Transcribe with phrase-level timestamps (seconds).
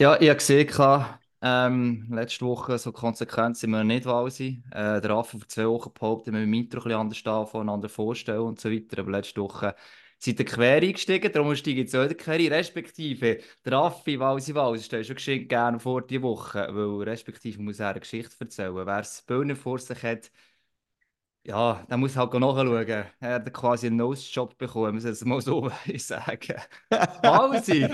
[0.00, 0.68] Ja, ich habe gesehen,
[1.42, 4.62] ähm, letzte Woche so konsequent sind wir nicht Walsi.
[4.70, 7.88] Äh, der Affe vor zwei Wochen behauptet, wir müssen Mitro ein bisschen anders stehen, voneinander
[7.88, 9.00] vorstellen und so weiter.
[9.00, 9.74] Aber letzte Woche
[10.18, 12.46] sind ihr quer eingestiegen, darum steige ich jetzt auch quer ein.
[12.52, 17.80] Respektive, der Affe Walsi Walsi stellt schon geschenkt gerne vor die Woche, weil respektive muss
[17.80, 18.74] er eine Geschichte erzählen.
[18.76, 20.30] Wer es Böhnen vor sich hat,
[21.48, 22.88] ja, der muss halt nachschauen.
[23.20, 26.56] Er hat quasi einen Nose-Job bekommen, muss ich es mal so sagen.
[27.22, 27.88] Walsi,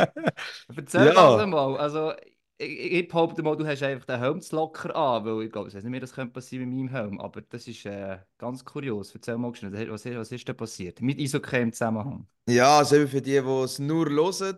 [0.77, 1.37] erzähl ja.
[1.37, 1.77] das mal.
[1.77, 2.13] Also,
[2.59, 5.69] ich, ich behaupte mal, du hast einfach den Helm zu locker an, weil ich glaube,
[5.69, 8.65] ich weiß nicht mehr, das könnte passieren mit meinem Helm, aber das ist äh, ganz
[8.65, 9.15] kurios.
[9.15, 11.01] Erzähl mal schnell, was, was ist denn passiert?
[11.01, 12.27] Mit Isokay im Zusammenhang?
[12.49, 14.57] Ja, also für die, die es nur hören,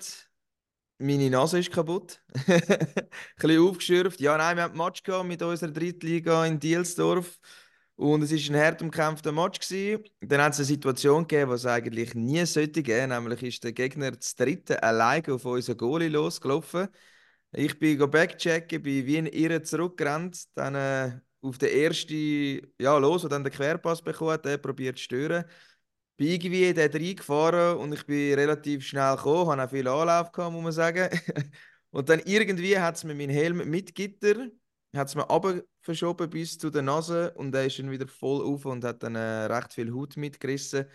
[0.98, 2.22] meine Nase ist kaputt.
[2.48, 2.60] Ein
[3.36, 4.20] bisschen aufgeschürft.
[4.20, 7.38] Ja, nein, wir haben ein Match gehabt mit unserer Drittliga in Dielsdorf.
[7.96, 9.58] Und es war ein hart umkämpfter Match.
[9.58, 10.04] Gewesen.
[10.20, 13.08] Dann hat es eine Situation gegeben, die es eigentlich nie sollte geben.
[13.08, 16.88] Nämlich ist der Gegner das dritte alleine auf unseren Goalie losgelaufen.
[17.52, 23.24] Ich bin backchecken, bin wie in Irre zurückgerannt, dann äh, auf den ersten, ja, los,
[23.24, 25.44] und dann den Querpass bekommen, der probiert zu stören.
[26.18, 30.32] Bin irgendwie in den reingefahren und ich bin relativ schnell gekommen, habe auch viel Anlauf
[30.32, 31.08] gehabt, muss man sagen.
[31.90, 34.48] und dann irgendwie hat es mir meinen Helm mit Gitter,
[34.96, 35.26] hat es mir
[35.80, 39.14] verschoben bis zu der Nase und der ist dann wieder voll auf und hat dann
[39.14, 40.86] äh, recht viel Haut mitgerissen.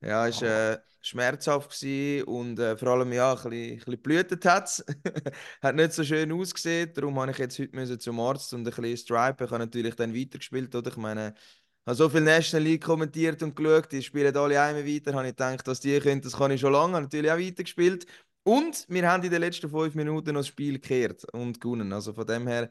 [0.00, 4.02] Ja, es war äh, schmerzhaft gewesen und äh, vor allem ja, ein bisschen, ein bisschen
[4.02, 4.84] blühtet hat
[5.62, 8.96] Hat nicht so schön ausgesehen, darum habe ich jetzt heute zum Arzt und ein bisschen
[8.96, 9.46] stripen.
[9.46, 10.90] Ich habe natürlich dann weitergespielt, oder?
[10.90, 14.86] Ich meine, ich habe so viel National League kommentiert und geschaut, die spielen alle einmal
[14.86, 15.14] weiter.
[15.14, 16.94] Habe ich gedacht, dass die können, das kann ich schon lange.
[16.94, 18.06] Habe natürlich auch weitergespielt.
[18.42, 21.92] Und wir haben in den letzten fünf Minuten noch das Spiel gekehrt und gewonnen.
[21.92, 22.70] Also von dem her,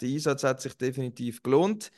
[0.00, 1.90] der Einsatz hat sich definitiv gelohnt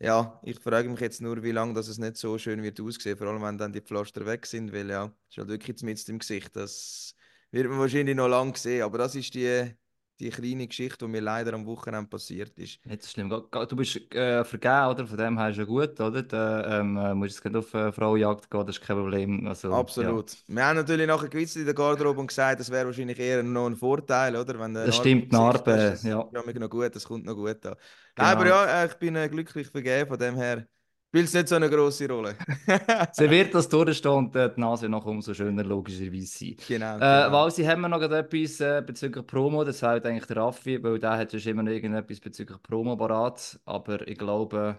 [0.00, 3.28] ja, ich frage mich jetzt nur, wie lange es nicht so schön wird aussehen, vor
[3.28, 6.56] allem wenn dann die Pflaster weg sind, weil ja, ist halt wirklich mit im Gesicht.
[6.56, 7.14] Das
[7.52, 9.74] wird man wahrscheinlich noch lange sehen, aber das ist die,
[10.22, 12.84] die kleine Geschichte, die mir leider am Wochenende passiert ist.
[12.86, 13.28] Nicht so schlimm.
[13.28, 15.06] Du bist äh, vergeben, oder?
[15.06, 16.22] Von dem her ist ja gut, oder?
[16.22, 19.46] Da ähm, äh, musst jetzt auf äh, Frauenjagd gehen, das ist kein Problem.
[19.46, 20.30] Also, Absolut.
[20.30, 20.36] Ja.
[20.46, 23.66] Wir haben natürlich nachher gewitzt in der Garderobe und gesagt, das wäre wahrscheinlich eher noch
[23.66, 24.58] ein Vorteil, oder?
[24.58, 26.28] Wenn das stimmt, Narbe, ja.
[26.32, 27.74] Ja, noch gut, das kommt noch gut an.
[28.14, 28.28] Genau.
[28.28, 30.66] Aber ja, äh, ich bin äh, glücklich vergeben, von dem her
[31.12, 32.36] spielt es nicht so eine große Rolle.
[33.12, 36.56] Sie wird das durchstehen und äh, die Nase noch umso schöner logischerweise sein.
[36.66, 36.96] Genau.
[36.96, 37.32] Äh, genau.
[37.32, 39.62] Walsi, haben wir noch etwas äh, bezüglich Promo?
[39.62, 43.60] Das wäre eigentlich der Raffi, weil der hat ja immer noch irgendetwas bezüglich Promo parat.
[43.66, 44.78] Aber ich glaube,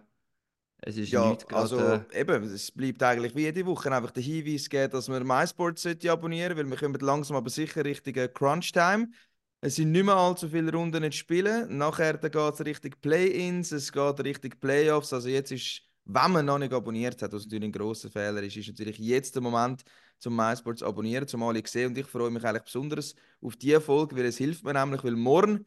[0.81, 1.61] es ist ja, nicht gerade...
[1.61, 5.85] also eben, es bleibt eigentlich wie jede Woche einfach der Hinweis geben, dass man MySports
[5.85, 9.09] abonnieren sollte, weil wir kommen langsam aber sicher Richtung Crunch-Time.
[9.61, 11.77] Es sind nicht mehr allzu viele Runden nicht spielen.
[11.77, 15.13] Nachher geht es Richtung Play-Ins, es geht Richtung Playoffs.
[15.13, 18.57] Also jetzt ist, wenn man noch nicht abonniert hat, was natürlich ein grosser Fehler ist,
[18.57, 19.83] ist natürlich jetzt der Moment,
[20.19, 23.81] zum MySports zu abonnieren, zumal ich sehe und ich freue mich eigentlich besonders auf diese
[23.81, 25.65] Folge, weil es hilft mir nämlich, weil morgen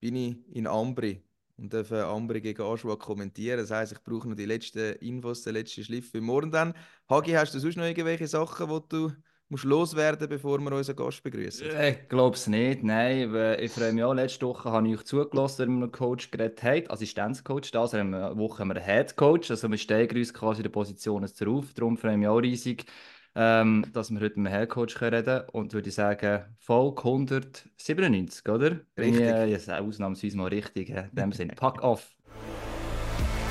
[0.00, 1.22] bin ich in Ambri
[1.56, 3.58] und darf Ambri gegen Aschua kommentieren.
[3.58, 6.74] Das heisst, ich brauche noch die letzten Infos, den letzten Schliff für morgen dann.
[7.08, 9.12] Hagi, hast du sonst noch irgendwelche Sachen, die du
[9.52, 11.66] musst loswerden, bevor wir unseren Gast begrüßen?
[11.66, 13.34] Ich glaube es nicht, nein.
[13.60, 16.30] Ich freue mich auch, letzte Woche habe ich euch zugelassen, als wir mit einem Coach
[16.30, 20.32] geredet haben, Assistenzcoach, da also eine Woche haben wir einen Headcoach, also wir steigern uns
[20.32, 22.86] quasi in der Position darauf, darum freue ich mich auch riesig,
[23.34, 28.80] ähm, dass wir heute mit einem Headcoach reden können und würde sagen, Folge 197, oder?
[28.96, 29.20] Richtig.
[29.20, 32.10] Ja, yes, ausnahmsweise mal richtig, in dem Sinne, pack auf.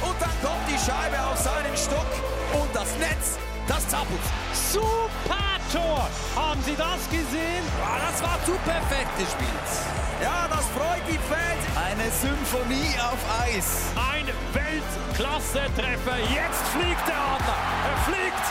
[0.02, 2.08] Und dann kommt die Scheibe auf seinen Stock
[2.60, 4.20] und das Netz, das zappelt.
[4.54, 5.11] Super!
[5.72, 6.10] Tor.
[6.36, 7.64] Haben Sie das gesehen?
[7.80, 9.70] Ja, das war zu perfekt gespielt.
[10.22, 11.64] Ja, das freut die Fans.
[11.78, 13.94] Eine Symphonie auf Eis.
[13.96, 16.18] Ein Weltklasse-Treffer.
[16.20, 17.58] Jetzt fliegt der Adler.
[17.90, 18.48] Er fliegt.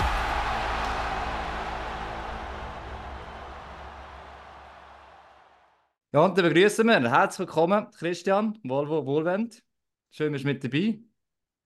[6.12, 7.10] Ja, und dann begrüßen wir.
[7.10, 9.62] Herzlich willkommen, Christian, Volvo Wohlwend.
[10.10, 10.98] Schön, dass du mit dabei.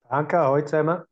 [0.09, 1.03] Danke, hallo zusammen.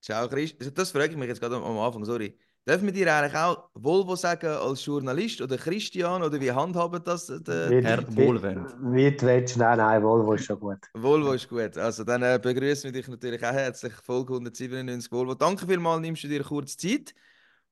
[0.00, 0.72] Ciao, Christian.
[0.72, 2.38] Das frage ich mich jetzt gerade am Anfang, sorry.
[2.68, 7.26] Dürfen wir dir eigentlich auch Volvo sagen als Journalist oder Christian oder wie handhaben das
[7.26, 8.74] der wie, Herr Wohlwend?
[8.80, 10.78] Wie, wie du willst, nein, nein, Volvo ist schon gut.
[10.92, 11.78] Volvo ist gut.
[11.78, 15.34] Also dann äh, begrüßen wir dich natürlich auch herzlich, Folge 197 Volvo.
[15.34, 17.14] Danke vielmals, nimmst du dir kurz Zeit.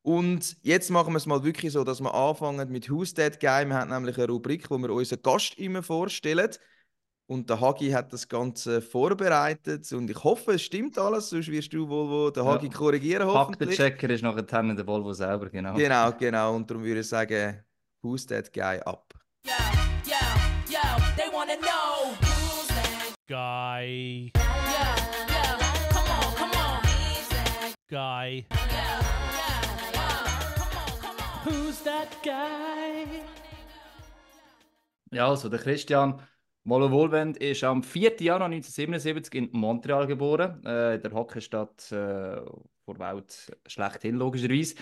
[0.02, 3.66] Und jetzt machen wir es mal wirklich so, dass wir anfangen mit Who's That Guy.
[3.66, 6.50] Wir haben nämlich eine Rubrik, wo wir unseren Gast immer vorstellen.
[7.26, 11.72] Und der Hagi hat das Ganze vorbereitet und ich hoffe, es stimmt alles, sonst wirst
[11.72, 12.72] du Volvo den Hagi ja.
[12.72, 13.78] korrigieren hoffentlich.
[13.78, 15.72] Faktenchecker ist nachher der Volvo selber, genau.
[15.72, 16.54] Genau, genau.
[16.54, 17.64] Und darum würde ich sagen,
[18.02, 19.14] who's that guy up?
[19.46, 19.52] Yo,
[20.04, 20.16] yo,
[20.68, 20.80] yo,
[21.16, 24.30] they wanna know who's that guy.
[24.34, 25.58] Yo, yo,
[25.92, 26.82] come on, come on.
[27.88, 28.46] Guy.
[31.46, 33.22] Who's that guy?
[35.10, 36.20] Ja, also der Christian
[36.66, 38.16] Molo Wohlwend ist am 4.
[38.20, 42.40] Januar 1977 in Montreal geboren, äh, in der Hockeystadt äh,
[42.84, 44.76] vor Welt schlechthin, logischerweise.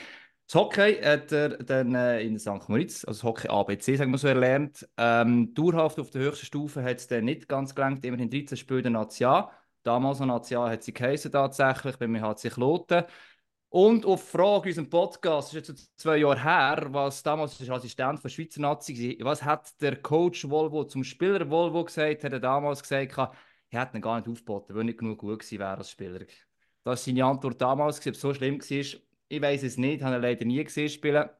[0.46, 2.68] Das Hockey hat er dann äh, in St.
[2.68, 4.88] Moritz, also das Hockey ABC, sagen wir so, erlernt.
[4.96, 8.82] Ähm, dauerhaft auf der höchsten Stufe hat es dann nicht ganz gelangt, immerhin 13 Spiele
[8.82, 9.48] in National.
[9.82, 13.02] Damals noch National hat sie geheißen tatsächlich, bei mir hat sie Kloten.
[13.72, 18.20] Und auf Frage unserem Podcast, das ist jetzt zwei Jahre her, was damals ist Assistent
[18.20, 22.22] von Schweizer Nazi war, was hat der Coach Volvo zum Spieler Volvo gesagt?
[22.22, 23.32] Hat er damals gesagt, er
[23.70, 26.18] hätte ihn gar nicht aufgeboten, weil er nicht genug gut gewesen wäre als Spieler.
[26.18, 26.28] Das
[26.84, 29.00] war seine Antwort damals, ob es so schlimm war.
[29.28, 31.30] Ich weiß es nicht, habe ihn leider nie gesehen spielen.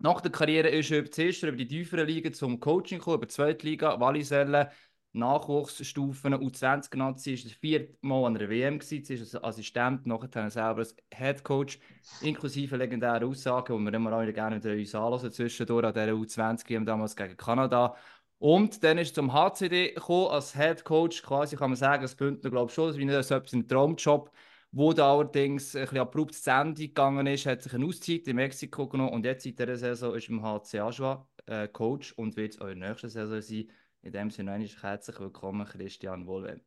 [0.00, 3.34] Nach der Karriere ist er zuerst über die tieferen Ligen zum Coaching gekommen, über die
[3.34, 4.72] zweite Liga, Walliselle,
[5.12, 7.20] Nachwuchsstufen U20 genannt.
[7.20, 11.78] Sie war viermal an der WM, sie ist als Assistent, nachher selber als Head Coach,
[12.20, 16.68] inklusive legendäre Aussagen, die wir immer alle gerne wieder uns anhören, zwischendurch an dieser U20
[16.68, 17.96] WM damals gegen Kanada.
[18.38, 22.50] Und dann ist zum HCD gekommen, als Head Coach, quasi kann man sagen, als Bündner,
[22.50, 24.30] glaube ich schon, das ist etwas ein Traumjob,
[24.70, 28.36] wo da allerdings ein bisschen abrupt zu Ende gegangen ist, hat sich eine Auszeit in
[28.36, 32.54] Mexiko genommen und jetzt seit dieser Saison ist im HC Aschua äh, Coach und wird
[32.54, 33.68] es auch in der nächsten Saison sein.
[34.02, 36.64] In dem Sinne herzlich willkommen, Christian Wohlwend.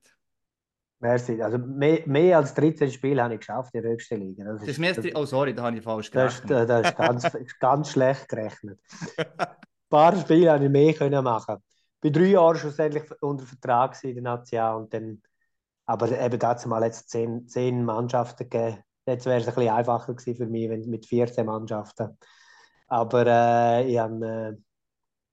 [0.99, 1.41] Merci.
[1.41, 4.43] Also mehr, mehr als 13 Spiele habe ich geschafft in der höchsten Liga.
[4.43, 6.51] Das, ist, das ist oh sorry, da habe ich falsch gerechnet.
[6.51, 8.79] Das, das ist ganz, ganz schlecht gerechnet.
[9.17, 9.47] Ein
[9.89, 11.57] paar Spiele habe ich mehr können machen.
[12.03, 15.21] Ich war drei Jahre schlussendlich unter Vertrag in der Nation und dann,
[15.85, 18.83] aber eben dazu mal jetzt zehn, zehn Mannschaften gegeben.
[19.07, 22.17] Jetzt wäre es ein bisschen einfacher gewesen für mich wenn, mit 14 Mannschaften.
[22.87, 24.61] Aber äh, ich habe äh,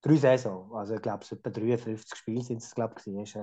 [0.02, 0.70] drei Saison.
[0.74, 3.34] Also ich glaube, es etwa 53 Spiele sind es, glaube ich.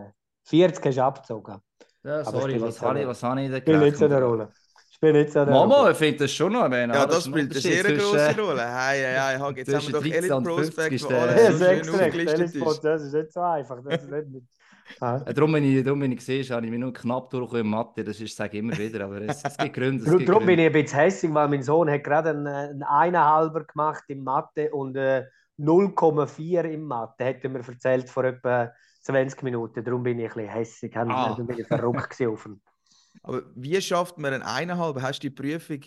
[0.48, 1.58] 40 hast du abgezogen.
[2.04, 4.52] Ja, sorry, was habe ich, was habe ich da Spielt nicht so eine Rolle.
[4.92, 5.92] Spielt nicht so eine Mama, Rolle.
[5.92, 6.94] ich finde das schon noch erwähnen.
[6.94, 8.62] Ja, das spielt eine sehr große Rolle.
[8.62, 12.84] Hey, hey, hey, jetzt haben wir doch Elite Prospect, wo alles so schön aufgelistet ist.
[12.84, 13.84] Das ist nicht so einfach.
[13.84, 14.44] Das ist nicht
[15.00, 15.20] Ah.
[15.20, 18.04] Darum, wenn ich, darum, wenn ich sehe, habe ich mich nur knapp durch in Mathe.
[18.04, 20.04] Das ist, sage ich immer wieder, aber es, es gibt Gründe.
[20.04, 23.64] Es darum bin ich ein bisschen hässlich, weil mein Sohn hat gerade einen, einen Eineinhalber
[23.64, 25.26] gemacht in Mathe und äh,
[25.58, 28.72] 0,4 im Mathe, hat er mir erzählt vor etwa
[29.02, 29.84] 20 Minuten.
[29.84, 30.98] Darum bin ich ein bisschen hässlich.
[30.98, 31.36] Ah.
[31.36, 32.62] Dann bin ich verrückt auf ihn.
[33.24, 35.02] Aber wie schafft man einen eineinhalb?
[35.02, 35.80] Hast du die Prüfung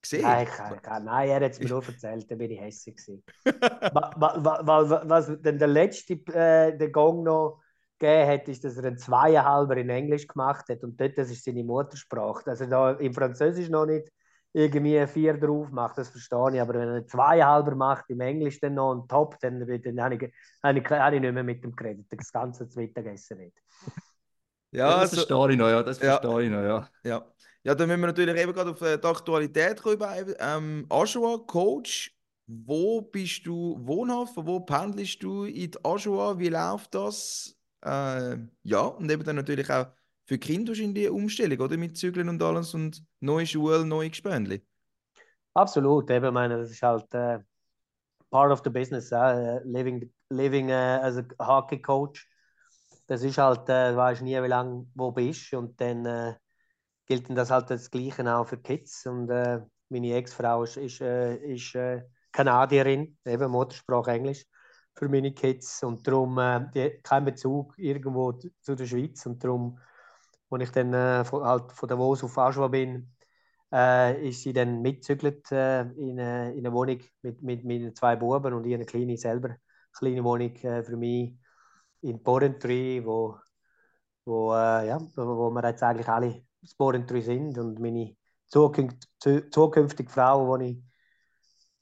[0.00, 0.22] gesehen?
[0.22, 2.96] Nein, ich kann, nein er hat es mir nur erzählt, dann bin ich hässlich.
[3.44, 7.60] was, was denn der letzte äh, der Gong noch
[7.98, 11.44] gegeben hat, ist, dass er einen Zweieinhalber in Englisch gemacht hat und dort, das ist
[11.44, 12.50] seine Muttersprache.
[12.50, 14.10] Also da im Französisch noch nicht
[14.52, 16.60] irgendwie vier drauf macht, das verstehe ich.
[16.60, 20.14] Aber wenn er zwei halber macht im Englisch dann noch und top, dann, dann habe,
[20.16, 20.32] ich,
[20.62, 22.06] habe, ich, habe ich nicht mehr mit dem geredet.
[22.10, 23.56] Das ganze Mittagessen nicht.
[24.72, 25.82] Ja, das also, verstehe ich noch, ja.
[25.82, 26.88] Das verstehe ja, ich noch, ja.
[27.04, 27.26] ja.
[27.62, 30.34] Ja, dann müssen wir natürlich eben gerade auf äh, die Aktualität kommen.
[30.38, 34.32] Ähm, Aschua, Coach, wo bist du wohnhaft?
[34.36, 36.38] Wo pendelst du in die Aschua?
[36.38, 37.54] Wie läuft das?
[37.84, 39.88] Äh, ja, und eben dann natürlich auch
[40.24, 41.76] für Kinder in die Umstellung, oder?
[41.76, 44.62] Mit Zügeln und alles und neue Schule, neue Gespendli.
[45.54, 47.40] Absolut, eben, meine, das ist halt äh,
[48.30, 52.28] part of the business, äh, living, living äh, as a hockey coach.
[53.06, 55.52] Das ist halt, äh, weißt nie, wie lange wo bist.
[55.52, 56.34] Und dann äh,
[57.06, 59.04] gilt das halt das Gleiche auch für Kids.
[59.06, 64.46] Und äh, meine Ex-Frau ist, ist, äh, ist äh, Kanadierin, eben Muttersprache Englisch
[64.94, 65.82] für meine Kids.
[65.82, 69.26] Und darum äh, kein Bezug irgendwo zu der Schweiz.
[69.26, 69.80] Und darum
[70.50, 73.12] als ich dann äh, von, halt von Davos auf Aschua bin,
[73.72, 78.16] äh, ist sie dann mitgezügelt äh, in, äh, in eine Wohnung mit, mit meinen zwei
[78.16, 79.56] Buben und ich eine kleine selber
[79.92, 81.34] kleine Wohnung äh, für mich
[82.02, 83.36] in Porrentry, wo,
[84.24, 88.16] wo, äh, ja, wo wir jetzt eigentlich alle das Porrentry sind und meine
[88.46, 89.08] zukünft,
[89.50, 90.82] zukünftige Frau, die ich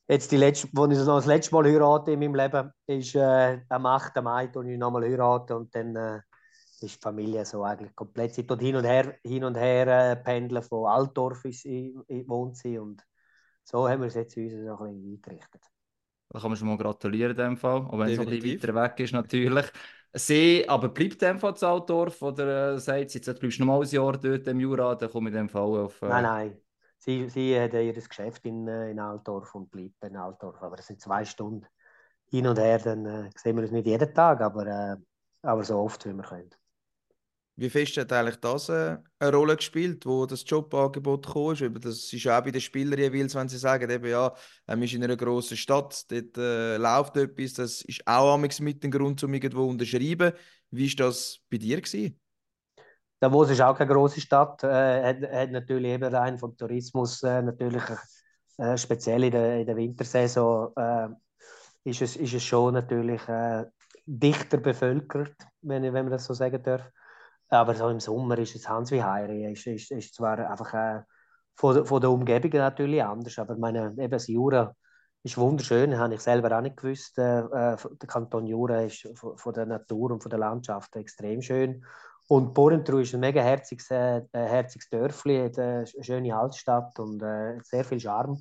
[0.09, 3.87] jetzt die letzte, wo ich noch das letzte Mal heirate in meinem Leben, ist am
[3.87, 4.23] 8.
[4.23, 6.23] Mai, wo ich nochmal heirate und dann
[6.83, 8.35] ist die Familie so eigentlich komplett.
[8.35, 12.57] Sie tut hin und her, hin und her äh, pendeln von Altdorf in, in wohnt
[12.57, 13.05] sie und
[13.65, 15.63] so haben wir es jetzt uns so ein bisschen eingerichtet.
[16.31, 18.75] Da kann man schon mal gratulieren in dem Fall, auch wenn es ein bisschen weiter
[18.75, 19.67] weg ist natürlich.
[20.15, 23.65] Sie aber bleibt in dem Fall zu Altdorf oder äh, sagt sie, jetzt bleibst du
[23.65, 26.01] noch mal ein Jahr dort im Jura, dann komme ich in dem Fall auf...
[26.03, 26.09] Äh...
[26.09, 26.61] Nein, nein.
[26.99, 30.87] Sie, sie hat ihr Geschäft in, äh, in Altdorf und bleibt in Altdorf, aber es
[30.87, 31.67] sind zwei Stunden
[32.31, 34.97] hin und her, dann äh, sehen wir uns nicht jeden Tag, aber, äh,
[35.43, 36.51] aber so oft, wie wir können.
[37.59, 41.81] Wie fest hat eigentlich das äh, eine Rolle gespielt, wo das Jobangebot kam?
[41.81, 44.33] Das ist auch bei den Spielern jeweils, wenn sie sagen, eben, ja,
[44.69, 48.93] man ist in einer grossen Stadt, dort äh, läuft etwas, das ist auch mit dem
[48.93, 50.35] Grund, um irgendwo zu unterschreiben.
[50.71, 51.81] Wie war das bei dir?
[51.81, 52.21] Gewesen?
[53.19, 57.43] Davos ist auch keine grosse Stadt, äh, hat, hat natürlich eben rein vom Tourismus äh,
[57.43, 57.83] natürlich
[58.59, 61.09] äh, speziell in der, in der Wintersaison äh,
[61.83, 63.65] ist, es, ist es schon natürlich äh,
[64.07, 66.89] dichter bevölkert, wenn, wenn man das so sagen darf.
[67.51, 69.51] Aber so im Sommer ist es Hans wie Heiri.
[69.53, 71.03] Ist, ist, ist zwar einfach äh,
[71.55, 74.75] von, von der Umgebung natürlich anders, aber meine, eben das Jura
[75.23, 77.19] ist wunderschön, habe ich selber auch nicht gewusst.
[77.19, 81.43] Äh, äh der Kanton Jura ist von, von, der Natur und von der Landschaft extrem
[81.43, 81.85] schön.
[82.29, 87.85] Und Borentru ist ein mega herziges, äh, herziges Dörfli, eine schöne Altstadt und äh, sehr
[87.85, 88.37] viel Charme.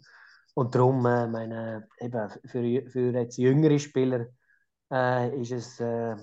[0.54, 4.28] Und darum, äh, meine, eben für, für jetzt jüngere Spieler
[4.92, 6.16] äh, ist es, äh,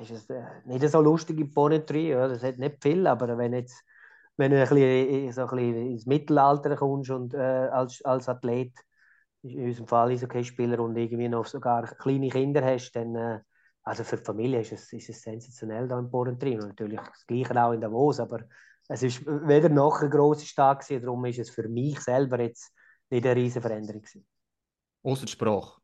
[0.00, 2.10] ist es äh, nicht so lustig im Bonetry.
[2.10, 2.28] Ja.
[2.28, 3.82] Das hat nicht viel, aber wenn jetzt
[4.38, 8.72] wenn du ein bisschen, so ein bisschen ins Mittelalter kommst und äh, als, als Athlet,
[9.42, 13.40] in unserem Fall Eishockey-Spieler und irgendwie noch sogar kleine Kinder hast, dann äh,
[13.82, 16.60] also für die Familie ist es, ist es sensationell da in Borentrin.
[16.60, 18.40] Und natürlich das Gleiche auch in Davos, aber
[18.86, 22.72] es ist weder noch ein grosser Start gewesen, darum ist es für mich selber jetzt
[23.10, 24.26] nicht eine riesige Veränderung gewesen.
[25.02, 25.80] Außer die Sprache.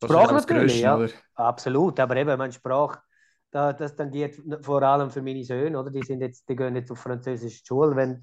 [0.00, 0.96] Das Sprache natürlich, ja.
[0.96, 1.10] Oder?
[1.34, 3.00] Absolut, aber eben, meine Sprache,
[3.54, 5.90] da, das tangiert vor allem für meine Söhne, oder?
[5.90, 8.20] Die, sind jetzt, die gehen jetzt auf französische Schule, wenn,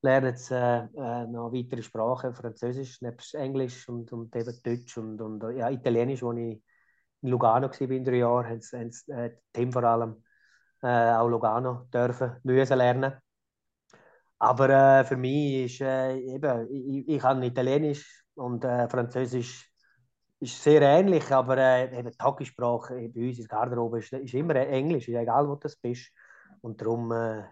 [0.00, 3.00] lernen jetzt äh, äh, noch weitere Sprachen, Französisch,
[3.34, 6.62] Englisch und, und eben Deutsch und, und ja, Italienisch, wo ich
[7.20, 10.22] in Lugano war in drei Jahren, haben sie, haben sie äh, Team vor allem
[10.82, 13.12] äh, auch Lugano dürfen, müssen lernen.
[14.38, 19.71] Aber äh, für mich ist äh, eben, ich, ich kann Italienisch und äh, Französisch
[20.42, 24.34] ist sehr ähnlich, aber äh, eben die Hockeysprache bei uns in der Garderobe ist, ist
[24.34, 26.10] immer Englisch, egal wo du bist.
[26.60, 27.44] Und darum äh,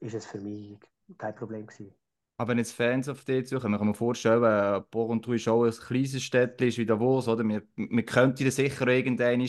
[0.00, 0.78] ist es für mich
[1.16, 1.94] kein Problem gewesen.
[2.36, 5.64] Aber wenn jetzt Fans auf dich suchen, man kann mir vorstellen, äh, Borontou ist auch
[5.64, 7.42] ein kleines Städtchen wie Davos, oder?
[7.44, 9.48] Wir, wir könnten das sicher irgendwann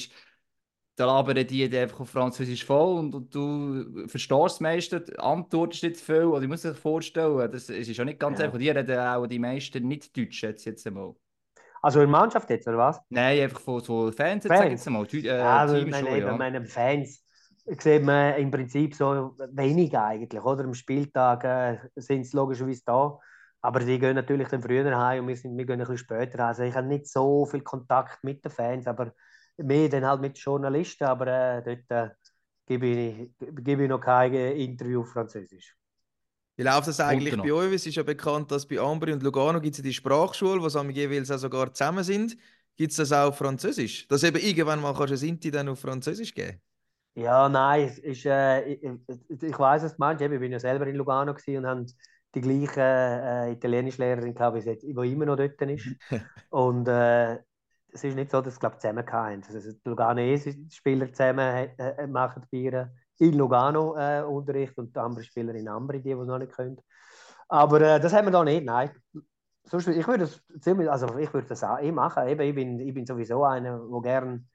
[0.99, 5.97] da labern die einfach auf Französisch voll und, und du verstehst das meiste, antwortest nicht
[5.97, 6.25] viel.
[6.25, 8.45] Oder ich muss dir vorstellen, das ist ja nicht ganz ja.
[8.45, 8.57] einfach.
[8.57, 11.15] Die reden auch die meisten nicht Deutsch jetzt, jetzt einmal.
[11.81, 12.99] Also in Mannschaft jetzt, oder was?
[13.09, 14.59] Nein, einfach von so Fans, Fans.
[14.59, 15.05] sag jetzt einmal.
[15.11, 16.37] Äh, ja, also meine, schon, ja.
[16.37, 17.23] meine Fans
[17.65, 20.43] sieht man im Prinzip so wenig eigentlich.
[20.43, 20.63] Oder?
[20.63, 23.19] Am Spieltag äh, sind sie logischerweise da.
[23.61, 26.45] Aber die gehen natürlich dann früher heim und wir, sind, wir gehen ein bisschen später.
[26.45, 29.13] Also ich habe nicht so viel Kontakt mit den Fans, aber
[29.57, 31.03] mehr dann halt mit Journalisten.
[31.03, 32.13] Aber äh, dort äh,
[32.65, 35.78] gebe, ich, gebe ich noch kein Interview auf Französisch.
[36.59, 37.71] Wie läuft das eigentlich bei euch?
[37.71, 41.31] Es ist ja bekannt, dass bei Ambri und Lugano gibt es die Sprachschule, wo jeweils
[41.31, 42.35] auch sogar zusammen sind.
[42.75, 44.05] Gibt es das auch auf Französisch?
[44.09, 46.59] Dass eben irgendwann mal kannst du Sinti dann auf Französisch geben?
[47.15, 48.81] Ja, nein, ist, äh, ich,
[49.41, 50.21] ich weiß es meinst.
[50.21, 51.85] Ich bin ja selber in Lugano und habe
[52.35, 55.87] die gleiche äh, Italienischlehrerin gehabt, die immer noch dort ist.
[56.49, 57.35] und äh,
[57.93, 59.43] es ist nicht so, dass es glaub, zusammen haben.
[59.47, 65.53] Also, die Luganese-Spieler zusammen äh, machen Bier in Lugano äh, Unterricht und die anderen Spieler
[65.53, 66.77] in Ambri, die, es noch nicht können.
[67.47, 68.91] Aber äh, das haben wir da nicht, nein.
[69.65, 72.27] Sonst, ich würde das ziemlich, also ich würde das auch eh machen.
[72.27, 74.47] Eben, ich, bin, ich bin sowieso einer, der gern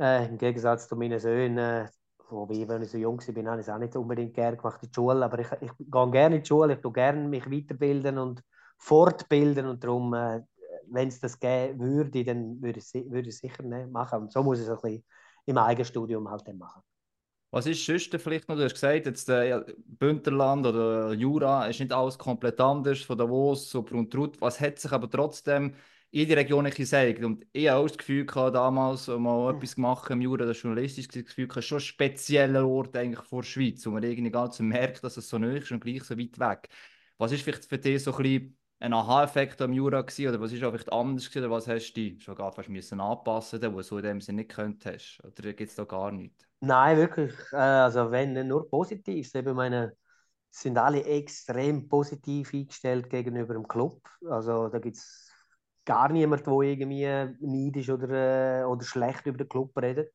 [0.00, 1.88] äh, im Gegensatz zu meinen Söhnen, äh,
[2.28, 4.88] wobei, wenn ich so jung bin, habe ich es auch nicht unbedingt gerne gemacht in
[4.88, 8.18] die Schule, aber ich, ich gehe gerne in die Schule, ich tue gerne mich weiterbilden
[8.18, 8.42] und
[8.78, 10.42] fortbilden und darum, äh,
[10.88, 14.22] wenn es das geben würde, dann würde ich, ich es sicher machen.
[14.22, 15.04] Und so muss ich es ein bisschen
[15.46, 16.82] im Eigenstudium halt dann machen.
[17.56, 18.56] Was ist sonst vielleicht noch?
[18.56, 23.70] Du hast gesagt, jetzt äh, Bündnerland oder Jura ist nicht alles komplett anders von Davos
[23.70, 24.38] zu Bruntrut.
[24.42, 25.72] Was hat sich aber trotzdem
[26.10, 27.24] in der Region gezeigt?
[27.24, 31.08] Und ich habe auch das Gefühl gehabt, damals mal etwas gemacht im Jura, das journalistisch
[31.08, 34.48] das Gefühl gehabt, schon ein spezieller Ort eigentlich vor der Schweiz, wo man irgendwie gar
[34.48, 36.68] nicht merkt, dass es so neu ist und gleich so weit weg.
[37.16, 40.52] Was ist vielleicht für dich so ein bisschen ein Aha-Effekt am Jura gewesen, oder was
[40.52, 43.80] ist auch vielleicht anders gewesen, oder was hast du schon gar fast müssen anpassen, wo
[43.80, 45.24] du in dem Sinne nicht könntest?
[45.24, 46.46] Oder gibt es da gar nichts?
[46.60, 47.34] Nein, wirklich.
[47.52, 49.34] Äh, also wenn nur positiv.
[49.34, 49.96] Eben meine,
[50.50, 54.02] sind alle extrem positiv eingestellt gegenüber dem Club.
[54.28, 55.30] Also da gibt es
[55.84, 57.04] gar niemand, der irgendwie
[57.40, 60.12] neidisch oder, äh, oder schlecht über den Club redet.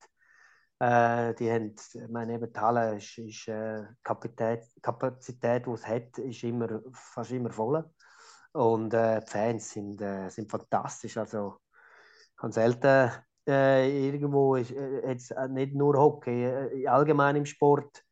[0.79, 5.87] Äh, die haben, ich meine, eben die Halle ist, ist äh, Kapazität, Kapazität, die es
[5.87, 7.89] hat, ist immer, fast immer voll.
[8.53, 11.17] Und äh, die Fans sind, äh, sind fantastisch.
[11.17, 11.59] Also,
[12.37, 13.11] ich habe selten
[13.47, 18.03] äh, irgendwo ist, äh, jetzt nicht nur Hockey, äh, allgemein im Sport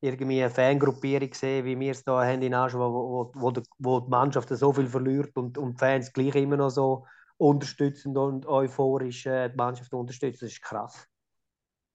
[0.00, 4.10] irgendwie eine Fangruppierung gesehen, wie wir es hier haben in Asch, wo, wo, wo, die,
[4.10, 7.04] Mannschaft so viel verliert und, und die Fans gleich immer noch so
[7.36, 10.46] unterstützend und euphorisch äh, die Mannschaft unterstützen.
[10.46, 11.06] Das ist krass.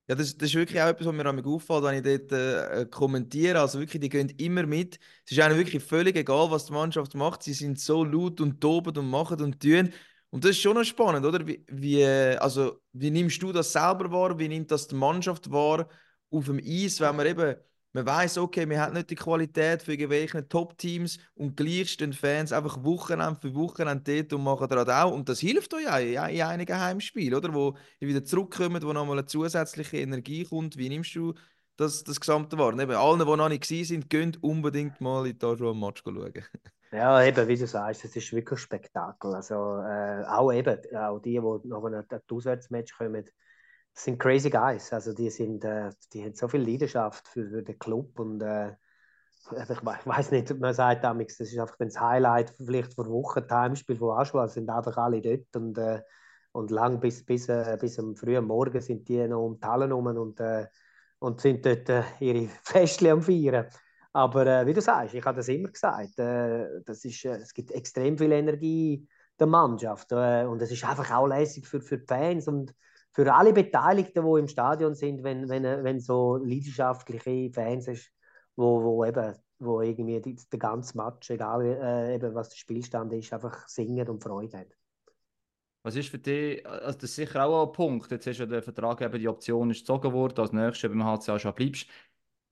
[0.08, 3.62] Ja, das, das ist wirklich auch etwas, was mir auffällt, wenn ich dort äh, kommentiere.
[3.62, 5.00] Also wirklich, die gehen immer mit.
[5.26, 7.44] Es ist ihnen wirklich völlig egal, was die Mannschaft macht.
[7.44, 9.94] Sie sind so laut und toben und machen und tun.
[10.34, 11.46] Und das ist schon noch spannend, oder?
[11.46, 14.40] Wie, wie, also, wie nimmst du das selber wahr?
[14.40, 15.88] Wie nimmt das die Mannschaft wahr
[16.32, 17.56] auf dem Eis, wenn man eben
[17.92, 22.52] Man weiß, okay, wir haben nicht die Qualität für irgendwelche Top-Teams und gleich stehen Fans
[22.52, 25.14] einfach Wochenende für Wochenende dort und machen das auch.
[25.14, 27.54] Und das hilft euch auch in, in einigen Heimspielen, oder?
[27.54, 30.78] Wo ihr wieder zurückkommt, wo nochmal eine zusätzliche Energie kommt.
[30.78, 31.36] Wie nimmst du
[31.76, 32.74] das, das Gesamte wahr?
[32.74, 36.02] Eben, allen, die noch nicht waren, sind, gehen unbedingt mal in da schon ein Match
[36.04, 36.34] schauen.
[36.94, 39.34] Ja, eben, wie du sagst, es ist wirklich Spektakel.
[39.34, 43.26] Also, äh, auch eben, auch die, die noch ein Auswärtsmatch kommen,
[43.94, 44.94] sind crazy guys.
[44.94, 48.72] Also die sind, äh, die haben so viel Leidenschaft für, für den Club und äh,
[49.52, 53.44] ich, ich weiß nicht, man sagt damals, das ist einfach das Highlight vielleicht vor Wochen,
[53.50, 56.02] Heimspiel von Aschwal, sind einfach alle dort und, äh,
[56.54, 59.92] und lang bis, bis, äh, bis am frühen Morgen sind die noch um die Hallen
[59.92, 60.68] rum und, äh,
[61.20, 63.68] und sind dort äh, ihre Festchen am Feiern.
[64.14, 67.54] Aber äh, wie du sagst, ich habe das immer gesagt, äh, das ist, äh, es
[67.54, 69.08] gibt extrem viel Energie
[69.40, 72.74] der Mannschaft äh, und es ist einfach auch lässig für, für die Fans und
[73.12, 78.12] für alle Beteiligten, die im Stadion sind, wenn, wenn, wenn so leidenschaftliche Fans ist,
[78.56, 83.14] wo, wo eben wo irgendwie die, der ganze Match, egal äh, eben was der Spielstand
[83.14, 84.70] ist, einfach singen und Freude haben.
[85.84, 88.64] Was ist für dich, also das ist sicher auch ein Punkt, jetzt ist ja der
[88.64, 91.88] Vertrag eben, die Option ist gezogen worden, als nächstes beim HCA schon bleibst.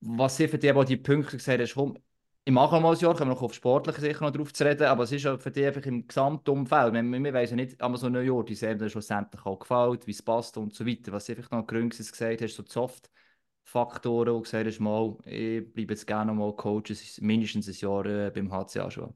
[0.02, 1.98] Was sind für dich aber die Punkte gesagt hast, komm,
[2.44, 5.24] im Nachholmalsjahr kommen wir noch auf Sportliche sicher noch drauf zu reden, aber es ist
[5.24, 6.94] ja für dich einfach im Gesamtumfeld.
[6.94, 10.12] Wir, wir wissen ja nicht, aber so ein Jahr, die Serie schlussendlich auch gefällt, wie
[10.12, 11.12] es passt und so weiter.
[11.12, 15.72] Was einfach noch Gründe gesagt hast, so die Soft-Faktoren, wo du gesagt hast, mal, ich
[15.72, 19.14] bleibe jetzt gerne mal Coach, mindestens ein Jahr äh, beim HCA schon.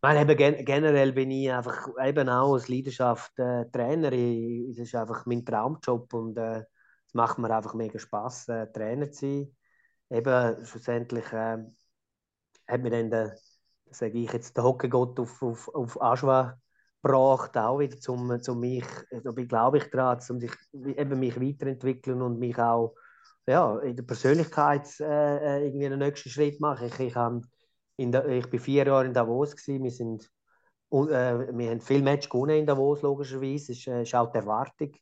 [0.00, 4.10] Meine, eben, gen generell bin ich einfach eben auch als Leidenschaft äh, Trainer.
[4.10, 6.62] Das ist einfach mein Traumjob und äh,
[7.06, 9.56] es macht mir einfach mega Spaß, äh, Trainer zu sein.
[10.10, 11.58] Eben schlussendlich äh,
[12.66, 13.36] hat mir dann der,
[13.90, 16.58] sage ich jetzt, der Hockey-Gott auf, auf, auf Aschwa
[17.02, 22.22] gebracht, auch wieder zum, zum mich, da glaube ich daran, um sich, eben mich weiterentwickeln
[22.22, 22.94] und mich auch
[23.46, 26.86] ja, in der Persönlichkeit äh, äh irgendwie einen nächsten Schritt machen.
[26.86, 27.14] Ich, ich,
[27.96, 30.30] in der, ich bin vier Jahre in Davos gewesen, wir sind
[30.94, 34.38] äh, wir haben viel Match gewonnen in Davos logischerweise, das ist, äh, ist auch die
[34.38, 34.92] Erwartung.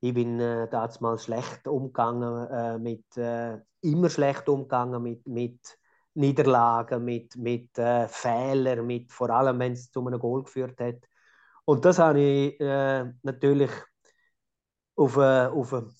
[0.00, 5.78] Ich bin äh, damals schlecht umgegangen äh, mit äh, immer schlecht umgegangen mit, mit
[6.14, 10.96] Niederlagen, mit, mit äh, Fehlern, mit, vor allem wenn es zu einem Goal geführt hat.
[11.64, 13.70] Und das habe ich äh, natürlich
[14.96, 15.90] auf eine, auf, eine,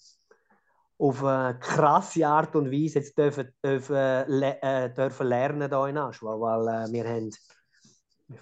[0.99, 6.40] auf eine krasse Art und Weise jetzt dürfen, dürfen, äh, dürfen lernen hier in Aschwa,
[6.40, 7.31] weil äh, wir haben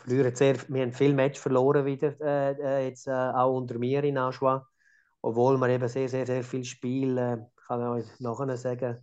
[0.04, 4.18] wir, sehr, wir haben viel Match verloren wieder, äh, äh, jetzt auch unter mir in
[4.18, 4.66] Aschwa,
[5.20, 8.98] obwohl wir eben sehr, sehr, sehr viel Spiel, äh, kann ich euch nachher sagen,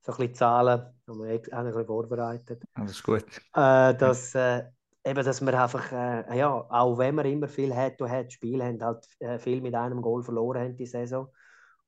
[0.00, 2.62] so ein bisschen Zahlen, haben wir auch ein bisschen vorbereitet.
[2.74, 3.24] Das ist gut.
[3.54, 4.64] Äh, dass, äh,
[5.04, 8.62] eben, dass wir einfach, äh, ja, auch wenn wir immer viel hat und hat Spiel
[8.62, 11.28] haben, halt äh, viel mit einem Goal verloren haben die Saison.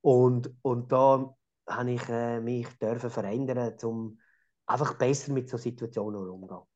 [0.00, 1.34] Und, und da
[1.68, 4.18] habe ich äh, mich dürfen verändern, um
[4.66, 6.69] einfach besser mit so Situationen umzugehen.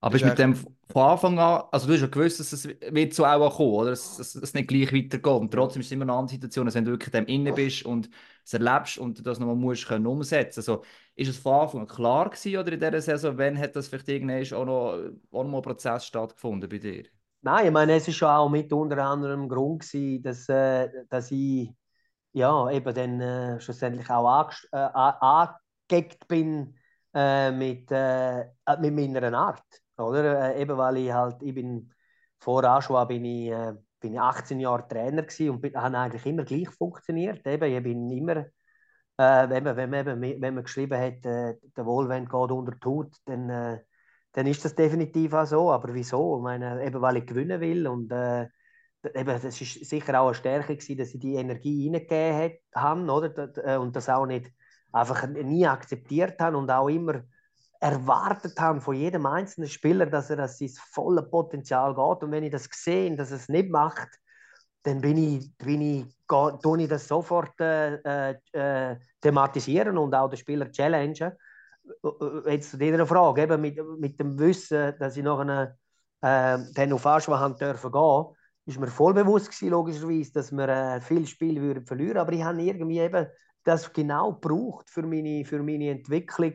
[0.00, 3.14] Aber ist mit dem von Anfang an, also du hast ja gewusst, dass es wird
[3.14, 3.90] so auch kommen, oder?
[3.90, 5.26] Dass es nicht gleich weitergeht.
[5.26, 7.84] Und trotzdem ist es immer eine andere Situation, dass wenn du wirklich dem inne bist
[7.84, 8.08] und
[8.44, 10.60] es erlebst und das nochmal musst können umsetzen.
[10.60, 10.82] Also
[11.14, 14.08] ist es von Anfang an klar gewesen, oder in dieser Saison, wenn hat das vielleicht
[14.08, 17.04] irgendwann auch noch, auch noch ein Prozess stattgefunden bei dir?
[17.42, 21.30] Nein, ich meine, es ist schon auch mit unter anderem Grund gewesen, dass, äh, dass
[21.30, 21.70] ich
[22.32, 26.74] ja, eben dann äh, schlussendlich auch äh, angegeckt bin
[27.14, 28.44] äh, mit, äh,
[28.80, 29.64] mit meiner Art.
[30.00, 30.54] Oder?
[30.54, 31.92] Äh, eben weil ich halt, ich bin
[32.38, 36.26] vor Aschua bin ich, äh, bin ich 18 Jahre Trainer gewesen und bin, habe eigentlich
[36.26, 37.46] immer gleich funktioniert.
[37.46, 41.86] Eben, ich bin immer, äh, wenn, man, wenn, man, wenn man geschrieben hat, äh, der
[41.86, 43.80] Wohlwend geht unter die Haut, dann, äh,
[44.32, 45.70] dann ist das definitiv auch so.
[45.72, 46.38] Aber wieso?
[46.38, 48.46] Ich meine, eben weil ich gewinnen will und äh,
[49.14, 53.52] eben, das ist sicher auch eine Stärke gewesen, dass ich die Energie reingegeben habe, oder?
[53.64, 54.50] Äh, und das auch nicht
[54.92, 57.22] einfach nie akzeptiert habe und auch immer
[57.80, 62.22] erwartet haben von jedem einzelnen Spieler, dass er das sein volles Potenzial geht.
[62.22, 64.08] Und wenn ich das sehe, dass er es nicht macht,
[64.82, 70.38] dann bin ich, bin ich, tue ich das sofort äh, äh, thematisieren und auch den
[70.38, 71.32] Spieler challengen.
[72.02, 75.76] Äh, jetzt zu dieser Frage, eben mit, mit dem Wissen, dass ich noch eine,
[76.20, 78.24] äh, dann auf Aschwa dürfen gehen,
[78.66, 82.18] ist mir voll bewusst gewesen, logischerweise, dass wir äh, viel Spiel würden verlieren.
[82.18, 83.26] Aber ich habe irgendwie eben
[83.64, 86.54] das genau gebraucht für meine, für meine Entwicklung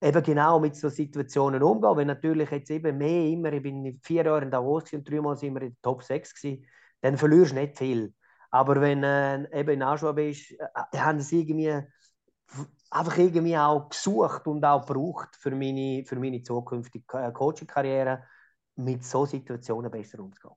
[0.00, 1.96] eben genau mit so Situationen umgehen.
[1.96, 5.54] Wenn natürlich jetzt eben mehr immer, ich bin vier Jahre in Davos und dreimal sind
[5.54, 6.66] wir in der Top 6 gewesen,
[7.00, 8.14] dann verlierst du nicht viel.
[8.50, 11.82] Aber wenn äh, eben in Aschua bist, äh, haben sie irgendwie
[12.90, 18.22] einfach irgendwie auch gesucht und auch gebraucht für meine, für meine zukünftige Coaching-Karriere,
[18.76, 20.56] mit so Situationen besser umzugehen.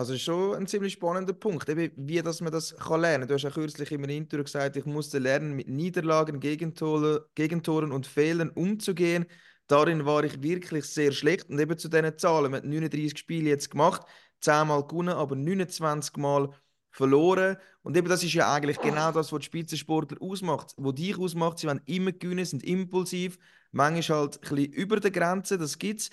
[0.00, 3.28] Also schon ein ziemlich spannender Punkt, eben wie dass man das kann lernen.
[3.28, 7.92] Du hast ja kürzlich in einem Interview gesagt, ich musste lernen, mit Niederlagen, Gegentoren, Gegentoren
[7.92, 9.26] und Fehlern umzugehen.
[9.66, 12.50] Darin war ich wirklich sehr schlecht und eben zu diesen Zahlen.
[12.50, 14.00] Man hat 39 Spiele jetzt gemacht,
[14.40, 16.48] 10 Mal gewonnen, aber 29 Mal
[16.92, 17.58] verloren.
[17.82, 20.72] Und eben das ist ja eigentlich genau das, was die Spitzensportler ausmacht.
[20.78, 23.36] Was dich ausmacht, sie wollen immer gewinnen, sind impulsiv,
[23.70, 26.10] manchmal halt ein bisschen über der Grenze, das gibt es.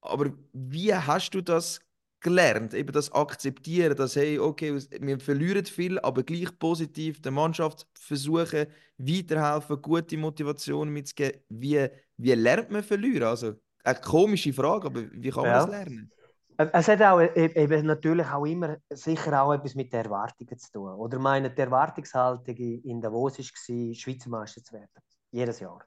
[0.00, 1.80] Aber wie hast du das
[2.20, 7.86] gelernt, eben das akzeptieren, dass hey, okay, wir verlieren viel, aber gleich positiv der Mannschaft
[7.94, 8.66] versuchen,
[8.98, 11.40] weiterhelfen, gute Motivation mitzugeben.
[11.48, 13.28] Wie, wie lernt man verlieren?
[13.28, 15.58] Also, eine komische Frage, aber wie kann man ja.
[15.60, 16.10] das lernen?
[16.58, 20.72] Es hat auch e-, eben natürlich auch immer sicher auch etwas mit den Erwartungen zu
[20.72, 20.90] tun.
[20.94, 24.88] Oder meine, die Erwartungshaltung in Davos war, Schweizer Meister zu werden.
[25.30, 25.84] Jedes Jahr.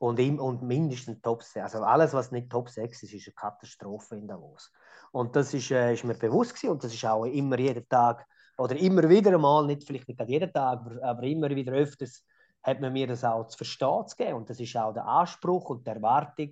[0.00, 1.74] Und, im, und mindestens Top 6.
[1.74, 4.72] Also alles, was nicht Top 6 ist, ist eine Katastrophe in Davos.
[5.12, 6.70] Und das ist, äh, ist mir bewusst gewesen.
[6.70, 10.52] und das ist auch immer jeden Tag oder immer wieder einmal, nicht vielleicht nicht jeden
[10.52, 12.24] Tag, aber, aber immer wieder öfters
[12.62, 14.34] hat man mir das auch zu verstehen zu geben.
[14.34, 16.50] Und das ist auch der Anspruch und die Erwartung,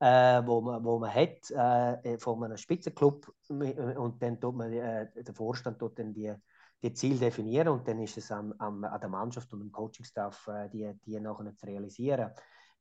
[0.00, 3.32] äh, wo, man, wo man hat äh, von einem Spitzenclub.
[3.48, 6.32] Und dann tut man, äh, der Vorstand tut dann die,
[6.82, 10.48] die Ziele definieren und dann ist es an, an, an der Mannschaft und dem Coachingstaff,
[10.48, 12.30] äh, die, die nachher zu realisieren.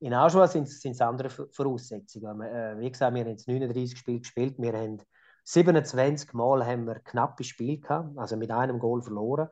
[0.04, 2.42] In Aschua sind es andere Voraussetzungen.
[2.42, 4.56] Äh, wie gesagt, wir haben jetzt 39 Spiele gespielt.
[4.58, 5.02] Wir haben
[5.46, 9.48] 27 Mal haben wir knappe Spiele gehabt, also mit einem Goal verloren.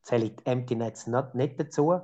[0.00, 2.00] Zählt Empty Nets nicht, nicht dazu.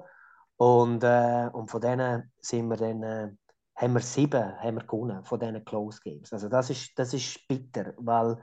[0.59, 3.31] Und, äh, und von denen sind wir dann, äh,
[3.75, 6.31] haben wir sieben haben wir gewonnen, von diesen Close Games.
[6.31, 8.37] Also das ist, das ist bitter, weil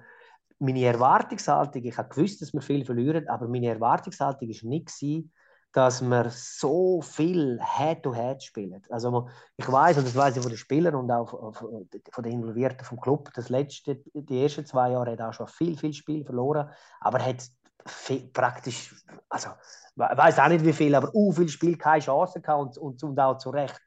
[0.58, 5.32] meine Erwartungshaltung, ich habe gewusst, dass wir viel verlieren, aber meine Erwartungshaltung war nicht, gewesen,
[5.76, 8.82] dass wir so viel Head-to-Head spielen.
[8.90, 12.86] Also ich weiß und das weiß ich von den Spielern und auch von den Involvierten
[12.86, 16.70] vom Club, das letzte, die ersten zwei Jahre hat auch schon viel, viel Spiel verloren,
[17.02, 17.44] aber er hat
[17.86, 18.96] viel, praktisch,
[19.28, 19.50] also
[19.98, 23.38] weiß auch nicht wie viel, aber uh, viel Spiel keine Chance gehabt und, und, auch
[23.38, 23.82] zu Recht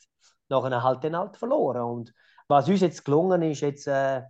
[0.51, 1.81] nachher halt dann halt verloren.
[1.85, 2.14] Und
[2.48, 4.24] was uns jetzt gelungen ist, jetzt, äh,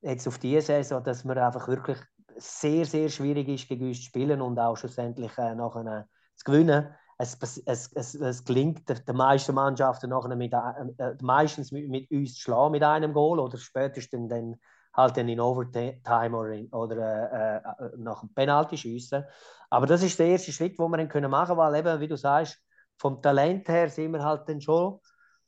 [0.00, 1.98] jetzt auf diese Saison, dass wir einfach wirklich
[2.36, 6.92] sehr, sehr schwierig ist, gegen uns zu spielen und auch schlussendlich äh, nachher zu gewinnen
[7.18, 12.34] es, es, es, es gelingt der meisten Mannschaften nachher mit, äh, meistens mit, mit, uns
[12.34, 14.56] zu schlagen mit einem Goal oder spätestens dann
[14.92, 16.96] halt dann in Overtime oder, in, oder
[17.32, 19.24] äh, äh, nach dem Penalty schiessen.
[19.70, 22.16] Aber das ist der erste Schritt, den wir dann können machen, weil eben, wie du
[22.16, 22.58] sagst,
[22.96, 25.00] vom Talent her sind wir halt dann schon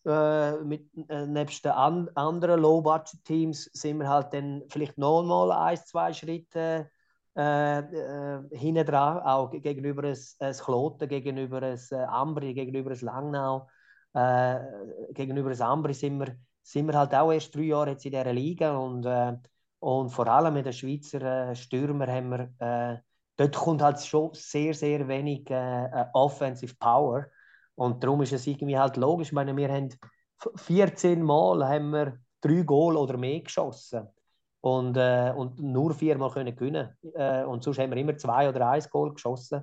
[0.04, 5.52] äh, mit äh, nebst den an, anderen Low-Budget-Teams sind wir halt dann vielleicht noch mal
[5.52, 6.90] ein, zwei Schritte
[7.36, 13.68] äh, äh, hinten dran, auch gegenüber ein, Kloten, gegenüber ein äh, Ambri, gegenüber ein Langnau,
[14.14, 14.58] äh,
[15.12, 18.32] gegenüber ein Ambri sind wir, sind wir halt auch erst drei Jahre jetzt in dieser
[18.32, 19.34] Liga und, äh,
[19.80, 23.02] und vor allem mit den Schweizer äh, Stürmer haben wir,
[23.36, 25.50] dort kommt halt schon sehr, sehr wenig
[26.14, 27.26] Offensive Power
[27.74, 29.90] und darum ist es irgendwie halt logisch, ich meine, wir haben
[30.56, 34.08] 14 Mal haben wir drei Goal oder mehr geschossen
[34.66, 38.68] und, äh, und nur viermal können gewinnen äh, und sonst haben wir immer zwei oder
[38.68, 39.62] ein Goal geschossen.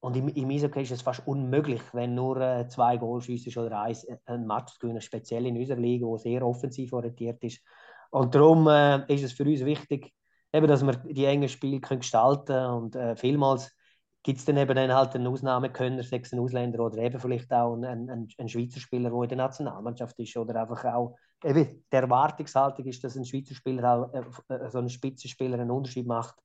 [0.00, 3.82] Und im, im Eishockey ist es fast unmöglich, wenn nur äh, zwei Goal schießt oder
[3.82, 7.62] eins, äh, ein Match gewinnen, speziell in unserer Liga, die sehr offensiv orientiert ist.
[8.10, 10.12] Und darum äh, ist es für uns wichtig,
[10.52, 12.74] eben, dass wir die engen Spiele können gestalten können.
[12.74, 13.76] Und äh, vielmals
[14.24, 18.10] gibt es dann eben dann halt einen Ausnahmekönner, sechs Ausländer oder eben vielleicht auch einen,
[18.10, 22.86] einen, einen Schweizer Spieler, der in der Nationalmannschaft ist oder einfach auch eben die Erwartungshaltung
[22.86, 26.36] ist, dass ein Schweizer Spieler äh, äh, so ein Spitzenspieler einen Unterschied macht,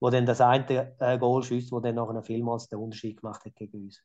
[0.00, 3.56] wo dann das eine äh, Goal schießt, wo dann nachher vielmals den Unterschied gemacht hat
[3.56, 4.02] gegen uns.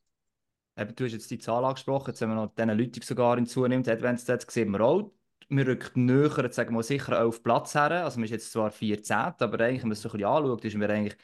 [0.78, 3.88] Eben, du hast jetzt die Zahl angesprochen, jetzt wenn man noch diese Leute sogar hinzunimmt,
[3.88, 5.12] Advanced Stats sehen wir auch,
[5.50, 8.72] wir rücken näher, sagen wir mal, sicher auf Platz her, also man ist jetzt zwar
[8.72, 11.18] 14, aber eigentlich, wenn man es so ein bisschen anschaut, ist wir eigentlich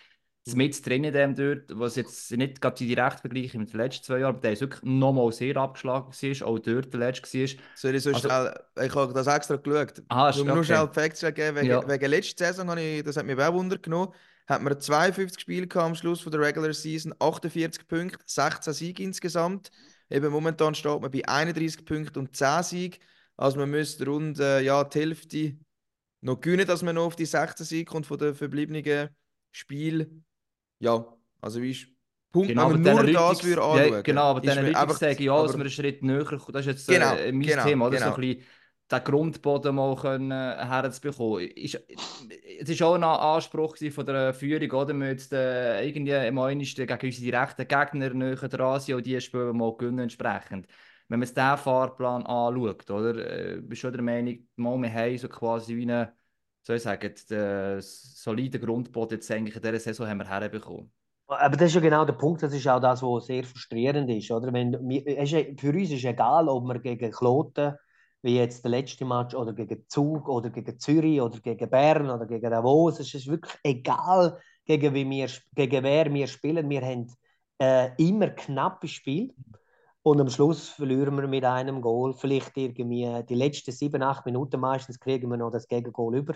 [0.55, 4.05] mit drin in dem dort, was jetzt nicht gerade die direkte Vergleiche mit den letzten
[4.05, 7.49] zwei Jahren, aber der ist wirklich nochmal sehr abgeschlagen war, auch dort der letzte war.
[7.75, 10.03] Sorry, so also, schnell, ich habe das extra geschaut.
[10.09, 10.53] Ah, nur, okay.
[10.53, 11.87] nur schnell Facts wegen, ja.
[11.87, 14.13] wegen letzter Saison habe ich, das hat mich auch Wunder genommen,
[14.47, 19.71] hat man 52 Spiele am Schluss von der Regular Season, 48 Punkte, 16 Siege insgesamt.
[20.09, 22.97] Eben momentan steht man bei 31 Punkten und 10 Siege.
[23.35, 25.57] Also man müsste rund äh, ja, die Hälfte
[26.21, 29.09] noch gewinnen, dass man noch auf die 16 Siege kommt von den verbliebenen
[29.51, 30.25] Spielen
[30.79, 31.05] ja,
[31.41, 31.87] also wie ist
[32.31, 33.93] Punkt, genau, man nur Leute, das würde anschauen.
[33.93, 36.41] Ja, genau, aber diesen Leuten sage ja, dass wir einen Schritt näher kommen.
[36.51, 37.97] Das ist jetzt genau, äh, mein genau, Thema, oder?
[37.97, 38.09] Genau.
[38.09, 38.45] So ein bisschen
[38.91, 41.47] den Grundboden mal können, äh, herzubekommen.
[41.47, 41.81] Ist,
[42.59, 44.93] es war auch ein Anspruch von der Führung, oder?
[44.93, 49.53] Wir jetzt äh, irgendwie immer gegen unsere direkten Gegner näher dran sind und die Spiele
[49.53, 50.67] mal gewinnen entsprechend.
[51.09, 53.15] Wenn man diesen Fahrplan anschaut, oder?
[53.15, 56.13] Äh, bist du der Meinung, mal, wir haben so quasi wie eine
[56.67, 60.91] soll ich sagen, den soliden Grundboden jetzt eigentlich in dieser Saison haben wir herbekommen.
[61.27, 64.31] Aber das ist ja genau der Punkt, das ist auch das, was sehr frustrierend ist.
[64.31, 64.51] Oder?
[64.51, 64.73] Wenn,
[65.57, 67.73] für uns ist egal, ob wir gegen Kloten,
[68.21, 72.25] wie jetzt der letzte Match, oder gegen Zug, oder gegen Zürich, oder gegen Bern, oder
[72.25, 76.69] gegen Davos, es ist wirklich egal, gegen, wie wir, gegen wer wir spielen.
[76.69, 77.07] Wir haben
[77.59, 79.33] äh, immer knappes Spiel.
[80.01, 82.13] Und am Schluss verlieren wir mit einem Goal.
[82.13, 86.35] Vielleicht irgendwie die letzten sieben, acht Minuten meistens kriegen wir noch das Gegengol über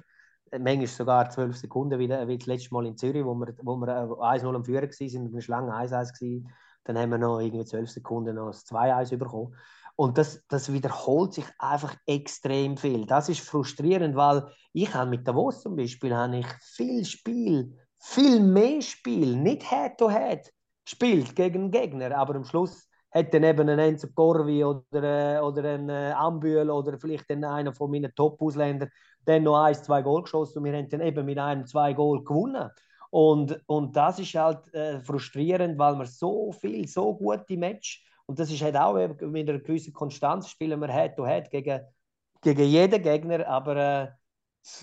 [0.60, 4.56] manchmal sogar zwölf Sekunden, wie, das letzte Mal in Zürich, wo wir, wo wir 1-0
[4.56, 6.44] am Führer waren, und eine Lange 1-1
[6.84, 9.56] Dann haben wir noch irgendwie zwölf Sekunden noch das 2-1 bekommen.
[9.96, 13.06] Und das, das wiederholt sich einfach extrem viel.
[13.06, 18.40] Das ist frustrierend, weil ich habe mit Davos zum Beispiel habe ich viel Spiel, viel
[18.40, 20.52] mehr Spiel, nicht Head-to-Head -head
[20.86, 25.04] gespielt gegen Gegner, aber am Schluss hat dann eben ein Enzo Corvi oder,
[25.38, 28.90] äh, oder ein äh, Ambühl oder vielleicht einer von meinen Top-Ausländern
[29.26, 32.24] dann noch ein, zwei Goal geschossen und wir haben dann eben mit einem, zwei Goal
[32.24, 32.70] gewonnen.
[33.10, 38.40] Und, und das ist halt äh, frustrierend, weil wir so viel, so gute Match und
[38.40, 41.82] das ist halt auch mit einer gewissen Konstanz spielen wir Head-to-Head gegen,
[42.42, 44.08] gegen jeden Gegner, aber äh,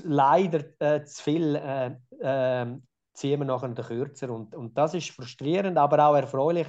[0.05, 5.11] leider äh, zu viel äh, ähm, ziehen wir nachher den Kürzer und, und das ist
[5.13, 6.69] frustrierend, aber auch erfreulich,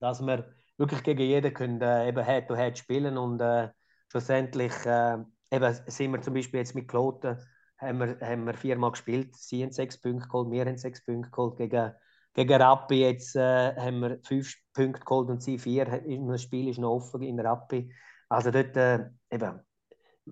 [0.00, 3.68] dass wir wirklich gegen jeden können, äh, eben Head-to-Head -head spielen und äh,
[4.08, 5.18] schlussendlich äh,
[5.50, 7.38] eben sind wir zum Beispiel jetzt mit Kloten,
[7.78, 11.30] haben wir, haben wir viermal gespielt, sie haben sechs Punkte geholt, wir haben sechs Punkte
[11.30, 11.92] geholt, gegen,
[12.34, 16.78] gegen Rappi jetzt äh, haben wir fünf Punkte geholt und sie vier, das Spiel ist
[16.78, 17.92] noch offen in Rappi,
[18.28, 19.60] also dort äh, eben,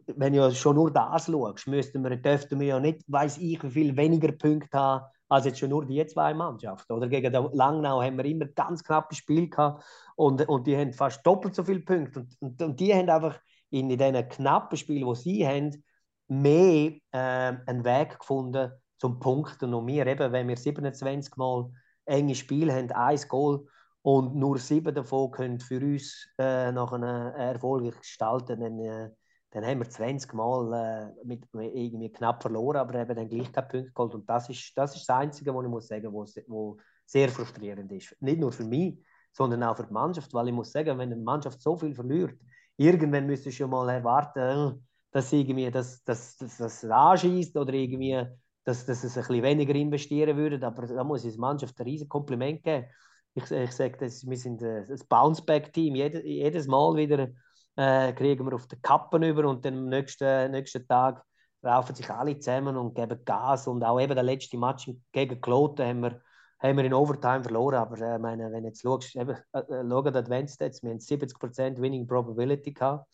[0.07, 4.33] wenn du schon nur das schaust, dürften wir ja nicht, weiß ich, wie viel weniger
[4.33, 6.92] Punkte haben, als jetzt schon nur die zwei Mannschaften.
[6.92, 11.26] Oder gegen Langnau haben wir immer ganz knappes Spiel gehabt und, und die haben fast
[11.26, 12.20] doppelt so viele Punkte.
[12.20, 13.38] Und, und, und die haben einfach
[13.70, 15.85] in, in diesen knappen Spielen, die sie haben,
[16.29, 19.74] mehr äh, einen Weg gefunden zum Punkten.
[19.74, 21.70] Und wir eben, wenn wir 27 Mal
[22.05, 23.66] enge Spiele haben, ein Goal
[24.02, 29.11] und nur sieben davon können für uns äh, nach einem Erfolg gestalten, dann, äh,
[29.50, 33.68] dann haben wir 20 Mal äh, mit, irgendwie knapp verloren, aber eben dann gleich keinen
[33.68, 34.14] Punkt geholt.
[34.14, 37.90] Und das ist, das ist das Einzige, was ich muss sagen, wo, wo sehr frustrierend
[37.92, 38.16] ist.
[38.20, 38.98] Nicht nur für mich,
[39.33, 42.38] sondern auch für die Mannschaft, weil ich muss sagen, wenn eine Mannschaft so viel verliert,
[42.77, 44.73] irgendwann müsstest du schon mal erwarten, äh,
[45.11, 48.23] dass irgendwie das, das, das, das anschießt oder irgendwie,
[48.65, 50.65] dass, dass es ein bisschen weniger investieren würde.
[50.67, 52.87] Aber da muss ich der Mannschaft ein riesiges Kompliment geben.
[53.35, 55.95] Ich, ich sage, das, wir sind ein Bounce-Back-Team.
[55.95, 57.29] Jedes, jedes Mal wieder
[57.77, 61.23] äh, kriegen wir auf den Kappen über und dann am nächsten, nächsten Tag
[61.62, 63.67] laufen sich alle zusammen und geben Gas.
[63.67, 66.21] Und auch eben der letzte Match gegen Kloten haben wir
[66.59, 67.77] haben wir in Overtime verloren.
[67.77, 71.81] Aber äh, meine, wenn jetzt schaust, eben, äh, äh schau Advanced Stats, wir haben 70%
[71.81, 73.07] Winning Probability gehabt,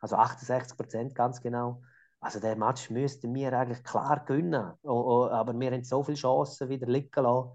[0.00, 1.82] also 68% ganz genau.
[2.20, 4.72] Also der Match müssten wir eigentlich klar gewinnen.
[4.82, 7.50] Oh, oh, aber wir haben so viele Chancen wieder liegen lassen.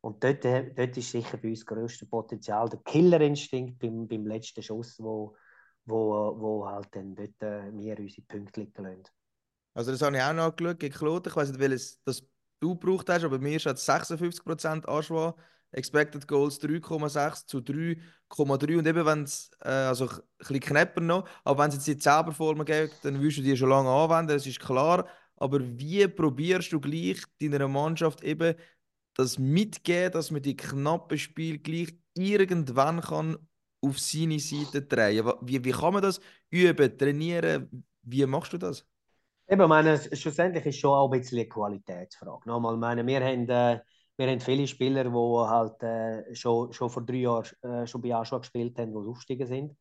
[0.00, 4.26] Und dort, äh, dort ist sicher bei uns das grösste Potenzial, der Killerinstinkt beim, beim
[4.26, 5.34] letzten Schuss, wo,
[5.86, 9.02] wo, wo halt dann dort äh, wir unsere Punkte liegen lassen.
[9.74, 11.30] Also das habe ich auch noch geschaut gegen Kloten.
[11.30, 12.22] Ich weiß nicht, welches das
[12.60, 15.34] du gebraucht hast, aber mir ist 56% Anschwung.
[15.74, 21.28] Expected Goals 3,6 zu 3,3 und eben wenn es, äh, also ein bisschen knapper noch,
[21.42, 24.28] aber wenn es jetzt die 10 Formen gibt, dann wirst du die schon lange anwenden,
[24.28, 25.08] das ist klar.
[25.36, 28.54] Aber wie probierst du gleich deiner Mannschaft eben
[29.14, 33.36] das mitgeben, dass man die knappen Spiel gleich irgendwann kann
[33.80, 35.26] auf seine Seite drehen?
[35.42, 37.84] Wie, wie kann man das üben, trainieren?
[38.02, 38.86] Wie machst du das?
[39.46, 42.48] Eben, meine, schlussendlich ist schon auch ein bisschen eine Qualitätsfrage.
[42.48, 43.80] Nochmal, meine, wir, haben, äh,
[44.16, 48.14] wir haben viele Spieler, die halt äh, schon, schon vor drei Jahren äh, schon bei
[48.14, 49.76] Aschua gespielt haben, die aufgestiegen sind.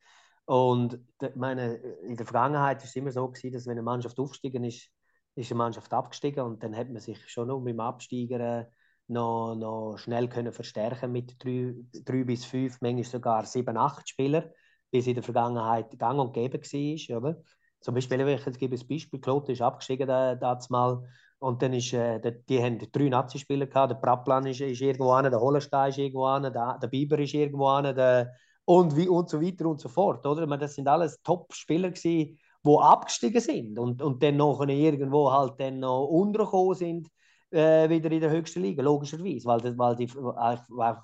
[0.45, 0.99] Und
[1.35, 4.89] meine, in der Vergangenheit war es immer so, gewesen, dass wenn eine Mannschaft aufgestiegen ist,
[5.35, 8.65] ist eine Mannschaft abgestiegen und dann hat man sich schon noch beim Absteiger äh,
[9.07, 11.73] noch, noch schnell können verstärken mit drei,
[12.03, 14.49] drei bis fünf, manchmal sogar sieben, acht Spielern,
[14.91, 17.35] wie es in der Vergangenheit gang und gäbe war.
[17.83, 21.03] Zum Beispiel, ich gebe ein Beispiel, Klote ist abgestiegen da, das mal
[21.39, 25.29] und dann ist, äh, die, haben drei Nazi-Spieler gehabt, der Prapplan ist, ist irgendwo an,
[25.29, 28.31] der Hollenstein ist irgendwo an, der, der Biber ist irgendwo an, der,
[28.63, 30.25] und, wie, und so weiter und so fort.
[30.25, 30.47] Oder?
[30.47, 35.59] meine, das sind alles Top-Spieler gewesen, die abgestiegen sind und, und dann noch irgendwo halt
[35.59, 37.09] dann noch untergekommen sind,
[37.51, 40.97] äh, wieder in der höchsten Liga, logischerweise, weil, weil die weil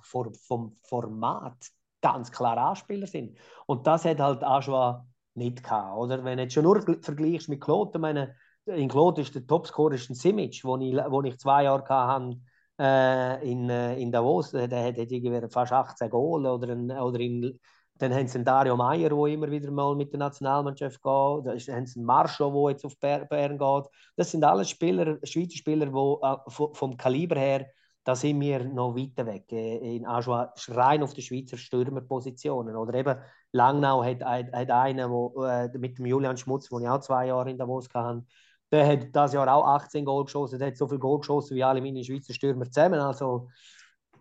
[0.47, 1.57] vom Format
[2.01, 3.37] ganz klar Anspieler sind.
[3.65, 5.08] Und das hat halt auch schon
[5.39, 5.97] nicht gehabt.
[5.97, 6.23] Oder?
[6.23, 10.15] Wenn du jetzt schon nur vergleichst mit Kloten, meine, in Kloten ist der Topscorer ein
[10.15, 12.37] Simic, wo ich, ich zwei Jahre hatte,
[12.79, 17.19] äh, in, äh, in Davos, der, der hat irgendwie fast 18 Goal oder, ein, oder
[17.19, 17.59] in
[17.99, 21.03] dann haben sie Dario Meier, der immer wieder mal mit der Nationalmannschaft geht.
[21.03, 23.91] Da haben sie einen Marscho, der jetzt auf Bern geht.
[24.15, 27.67] Das sind alles Spieler, Schweizer Spieler, die äh, vom Kaliber her,
[28.05, 29.51] da sind wir noch weiter weg.
[29.51, 32.75] Äh, in Ajoa rein auf der Schweizer Stürmerpositionen.
[32.77, 33.17] Oder eben
[33.51, 37.27] Langnau hat, hat, hat einen wo, äh, mit dem Julian Schmutz, den ich auch zwei
[37.27, 38.23] Jahre in Davos hatte.
[38.71, 40.59] Der hat das Jahr auch 18 Goal geschossen.
[40.59, 42.99] Der hat so viel Goal geschossen wie alle meine Schweizer Stürmer zusammen.
[42.99, 43.49] Also,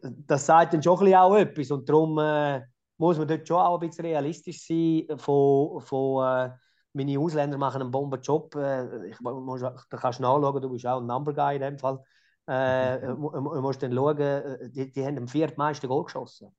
[0.02, 1.70] das sagt dann schon ein bisschen auch etwas.
[1.70, 2.18] Und darum.
[2.18, 2.62] Äh,
[2.98, 5.06] muss man dort schon auch ein bisschen realistisch sein.
[5.18, 6.50] Von, von, äh,
[6.92, 8.54] meine Ausländer machen einen Bombenjob.
[8.56, 11.78] Äh, ich, muss, da kannst du nachschauen, du bist auch ein Number Guy in dem
[11.78, 12.02] Fall.
[12.46, 16.54] Äh, du musst dann schauen, äh, die, die haben am viertmeisten Goal geschossen.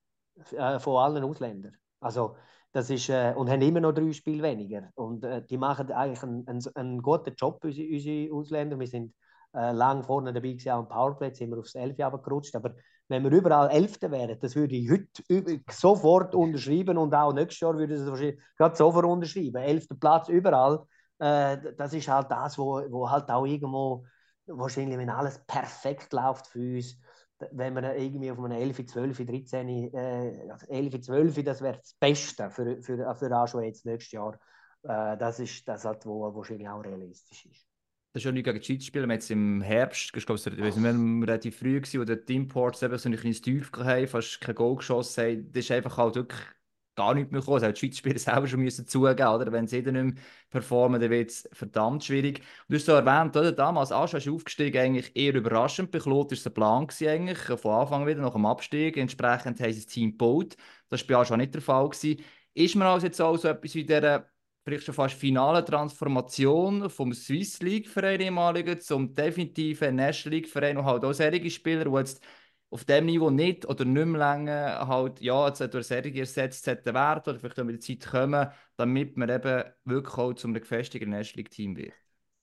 [0.52, 1.76] Äh, von allen Ausländern.
[2.00, 2.36] Also,
[2.72, 4.90] das ist, äh, und haben immer noch drei Spiele weniger.
[4.94, 8.78] Und äh, die machen eigentlich einen, einen, einen guten Job, unsere, unsere Ausländer.
[8.78, 9.14] Wir sind
[9.54, 12.54] äh, lang vorne dabei gewesen, auch im Powerplay, sind wir aufs 11 gerutscht.
[12.54, 12.74] Aber
[13.08, 17.76] wenn wir überall Elfte wären, das würde ich heute sofort unterschreiben und auch nächstes Jahr
[17.76, 18.40] würde ich es wahrscheinlich
[18.74, 19.56] sofort unterschreiben.
[19.56, 20.84] Elfter Platz überall,
[21.18, 24.04] äh, das ist halt das, wo, wo halt auch irgendwo
[24.46, 26.96] wahrscheinlich, wenn alles perfekt läuft für uns,
[27.52, 32.50] wenn wir irgendwie auf einem 11, 12, 13, äh, 11, 12, das wäre das Beste
[32.50, 34.38] für, für, für jetzt nächstes Jahr.
[34.82, 37.66] Äh, das ist das, halt, wo wahrscheinlich auch realistisch ist
[38.12, 39.08] das ist ja nicht gegen die Schweiz spielen.
[39.08, 42.98] Wir jetzt im Herbst, ich glaube, es war relativ früh, gewesen, wo die Teamports eben
[42.98, 45.52] so ein kleines Tief hatten, fast kein Goal geschossen haben.
[45.52, 46.40] Das ist einfach halt wirklich
[47.00, 47.62] gar nicht mehr gekommen.
[47.62, 49.50] Das die Schweizer Spieler selber schon müssen zugeben, oder?
[49.52, 52.42] Wenn sie dann nicht mehr performen, dann wird es verdammt schwierig.
[52.68, 53.52] Du hast so erwähnt, oder?
[53.52, 55.90] damals Asch ist aufgestiegen, eigentlich eher überraschend.
[55.90, 58.96] Bei Claude war ein Plan eigentlich, von Anfang wieder, nach dem Abstieg.
[58.98, 60.56] Entsprechend haben sie das Team gebaut.
[60.90, 61.88] Das war bei Asch nicht der Fall.
[61.88, 62.22] Gewesen.
[62.52, 64.26] Ist man also jetzt auch so etwas wie dieser
[64.64, 70.76] vielleicht schon fast finale Transformation vom Swiss League Verein ehemaligen zum definitiven National League Verein
[70.76, 72.22] und halt auch solche Spieler, die jetzt
[72.70, 77.22] auf dem Niveau nicht oder nicht mehr länger halt, ja, jetzt durch Serie ersetzt werden
[77.26, 81.50] oder vielleicht mit der Zeit kommen, damit man eben wirklich auch zum gefestigten National League
[81.50, 81.92] Team wird.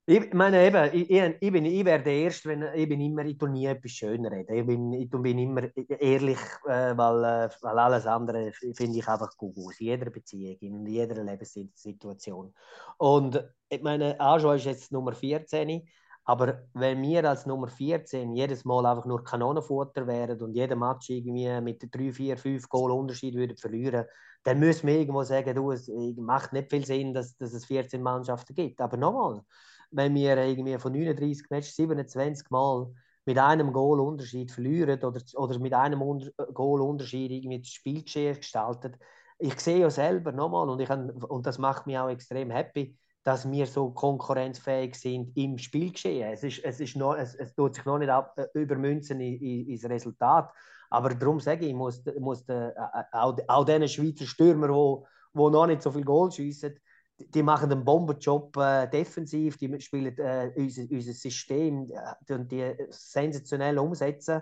[0.10, 3.38] Ich meine eben, ich, ich, bin, ich wäre der Erste, wenn ich bin immer, ich
[3.38, 4.56] tue nie etwas schöner reden.
[4.56, 5.64] Ich bin, ich bin immer
[6.00, 9.78] ehrlich, äh, weil, äh, weil alles andere finde ich einfach gut aus.
[9.82, 12.54] In jeder Beziehung, in jeder Lebenssituation.
[12.98, 15.86] Und ich meine, Ajo ist jetzt Nummer 14,
[16.30, 21.10] aber wenn wir als Nummer 14 jedes Mal einfach nur Kanonenfutter wären und jeden Match
[21.10, 24.06] irgendwie mit 3, 4, 5 Goal Unterschied würden verlieren,
[24.44, 28.04] dann müssen wir irgendwo sagen, du, es macht nicht viel Sinn, dass, dass es 14
[28.04, 28.82] Mannschaften gibt.
[28.82, 29.42] Aber nochmal,
[29.90, 35.60] wenn wir irgendwie von 39 Matches 27 Mal mit einem Goal Unterschied verlieren oder, oder
[35.60, 39.00] mit einem Unter Goal Unterschied irgendwie das Spielgeschehen gestaltet.
[39.40, 43.52] Ich sehe ja selber nochmal und, ich und das macht mich auch extrem happy, dass
[43.52, 46.32] wir so konkurrenzfähig sind im Spielgeschehen.
[46.32, 49.36] Es, ist, es, ist noch, es, es tut sich noch nicht ab, äh, übermünzen in,
[49.42, 50.50] in, ins Resultat.
[50.90, 55.06] Aber darum sage ich, muss, muss der, äh, auch, auch diesen Schweizer Stürmer, die wo,
[55.34, 56.80] wo noch nicht so viel Goal schiessen,
[57.18, 63.78] die machen einen Bombenjob äh, defensiv, die spielen äh, unser, unser System äh, die sensationell
[63.78, 64.42] umsetzen.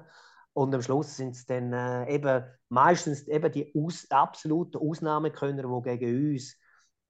[0.53, 5.97] Und am Schluss sind es dann äh, eben meistens eben die aus, absoluten Ausnahmekönner, die
[5.97, 6.55] gegen uns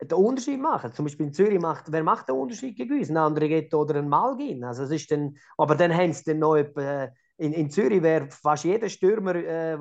[0.01, 0.91] den Unterschied machen.
[0.93, 3.09] Zum Beispiel in Zürich macht, wer macht den Unterschied gegen uns?
[3.09, 4.63] Ein anderer geht oder ein Malgin.
[4.63, 8.29] Also es ist dann, aber dann haben sie dann noch etwa, in, in Zürich wäre
[8.29, 9.77] fast jeder Stürmer, äh,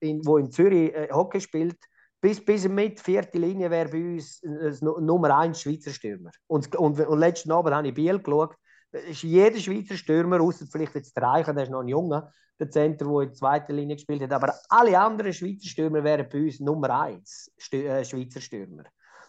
[0.00, 1.78] in, wo in Zürich äh, Hockey spielt,
[2.20, 4.42] bis, bis mit vierte Linie wäre bei uns
[4.80, 6.30] Nummer 1 Schweizer Stürmer.
[6.46, 8.54] Und, und, und letzten Abend habe ich Biel geschaut.
[8.92, 12.70] Ist jeder Schweizer Stürmer, außer vielleicht jetzt der Reicher, der ist noch ein Junge, der
[12.70, 14.32] Center, der in der zweiten Linie gespielt hat.
[14.32, 18.84] Aber alle anderen Schweizer Stürmer wären bei uns Nummer 1 äh, Schweizer Stürmer.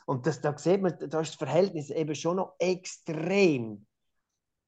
[0.08, 3.86] Und das, da sieht man, da ist das Verhältnis eben schon noch extrem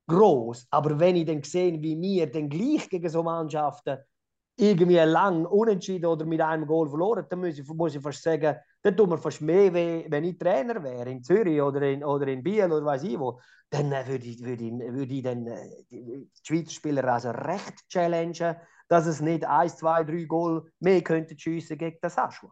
[0.07, 0.67] groß.
[0.69, 3.99] Aber wenn ich dann sehe, wie wir dann gleich gegen so Mannschaften
[4.57, 8.57] irgendwie lang unentschieden oder mit einem Goal verloren, dann muss ich, muss ich fast sagen,
[8.81, 12.27] dann tut mir fast mehr weh, wenn ich Trainer wäre in Zürich oder in, oder
[12.27, 13.39] in Biel oder weiß ich wo.
[13.69, 17.87] Dann äh, würde ich, würde ich, würde ich dann, äh, die Schweizer Spieler also recht
[17.87, 18.57] challengen,
[18.89, 22.51] dass es nicht 1, 2, 3 Goal mehr könnte schiessen gegen das Aschua.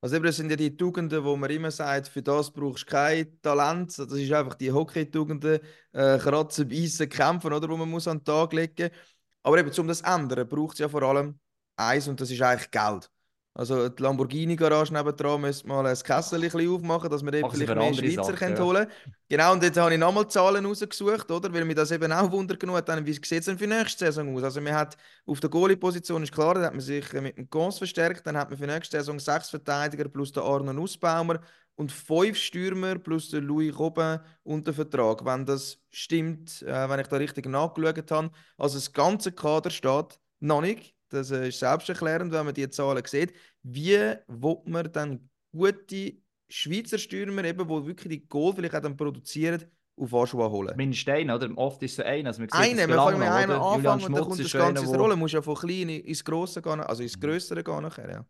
[0.00, 3.40] Also das sind ja die Tugenden, wo man immer sagt, für das brauchst du kein
[3.42, 3.98] Talent.
[3.98, 5.60] Das ist einfach die Hockey-Tugenden,
[5.92, 9.00] äh, kratzen, beißen, kämpfen, oder, wo man muss an den Tag legen muss.
[9.42, 11.38] Aber eben, um das zu ändern, braucht es ja vor allem
[11.76, 13.10] eins und das ist eigentlich Geld.
[13.56, 17.94] Also die Lamborghini-Garage nebendran müsste mal ein Kessel ein aufmachen, dass wir dort vielleicht mehr
[17.94, 19.14] Schweizer Sachen, können holen können.
[19.30, 21.50] Genau, und jetzt habe ich nochmal Zahlen rausgesucht, oder?
[21.54, 24.36] weil mir das eben auch Wunder genug hat, wie sieht es denn für nächste Saison
[24.36, 24.42] aus?
[24.42, 27.78] Also man hat auf der Goalie-Position, ist klar, da hat man sich mit dem Gons
[27.78, 31.40] verstärkt, dann hat man für nächste Saison sechs Verteidiger plus der Arno Nussbaumer
[31.76, 35.24] und fünf Stürmer plus der Louis Robin unter Vertrag.
[35.24, 40.20] Wenn das stimmt, äh, wenn ich da richtig nachgeschaut habe, also das ganze Kader steht
[40.40, 43.34] noch nicht das ist selbsterklärend, wenn man die Zahlen sieht.
[43.62, 43.96] Wie
[44.26, 46.14] will man dann gute
[46.48, 49.64] Schweizer Stürmer, eben, die wirklich die Goal vielleicht auch dann produzieren,
[49.98, 50.76] auf Aschua holen.
[50.76, 51.50] Mindestens einen, oder?
[51.56, 52.28] Oft ist es so einer.
[52.28, 54.94] Also man sieht Einen, wir fangen mit einem anfangen und dann kommt das Ganze ins
[54.94, 55.10] Rollen.
[55.10, 58.26] Du musst ja von klein ins Grosse gehen, also ins Größere gehen nachher, ja.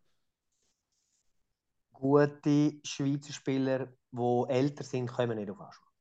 [1.92, 5.92] Gute Schweizer Spieler, die älter sind, kommen nicht auf Anschlag.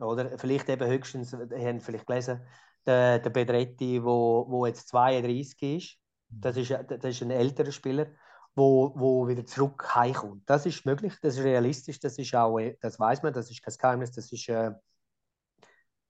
[0.00, 2.40] Oder vielleicht eben höchstens, ihr habt vielleicht gelesen,
[2.86, 5.98] der, der Bedretti, wo, wo jetzt 32 ist,
[6.40, 8.06] das ist, das ist ein älterer Spieler,
[8.54, 10.42] wo, wo wieder zurück heimkommt.
[10.46, 13.62] Das ist möglich, das ist realistisch, das ist auch, äh, das weiß man, das ist
[13.62, 14.72] kein Geheimnis, das ist, äh,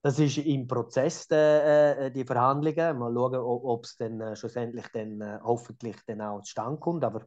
[0.03, 2.99] das ist im Prozess der, äh, die Verhandlungen.
[2.99, 7.05] Mal schauen, ob es dann äh, schlussendlich dann, äh, hoffentlich dann auch zustande kommt.
[7.05, 7.25] Aber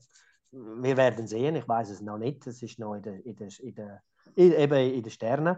[0.52, 1.56] wir werden sehen.
[1.56, 2.46] Ich weiß es noch nicht.
[2.46, 4.02] Es ist noch in der, in der, in der,
[4.36, 5.58] eben in den Sternen.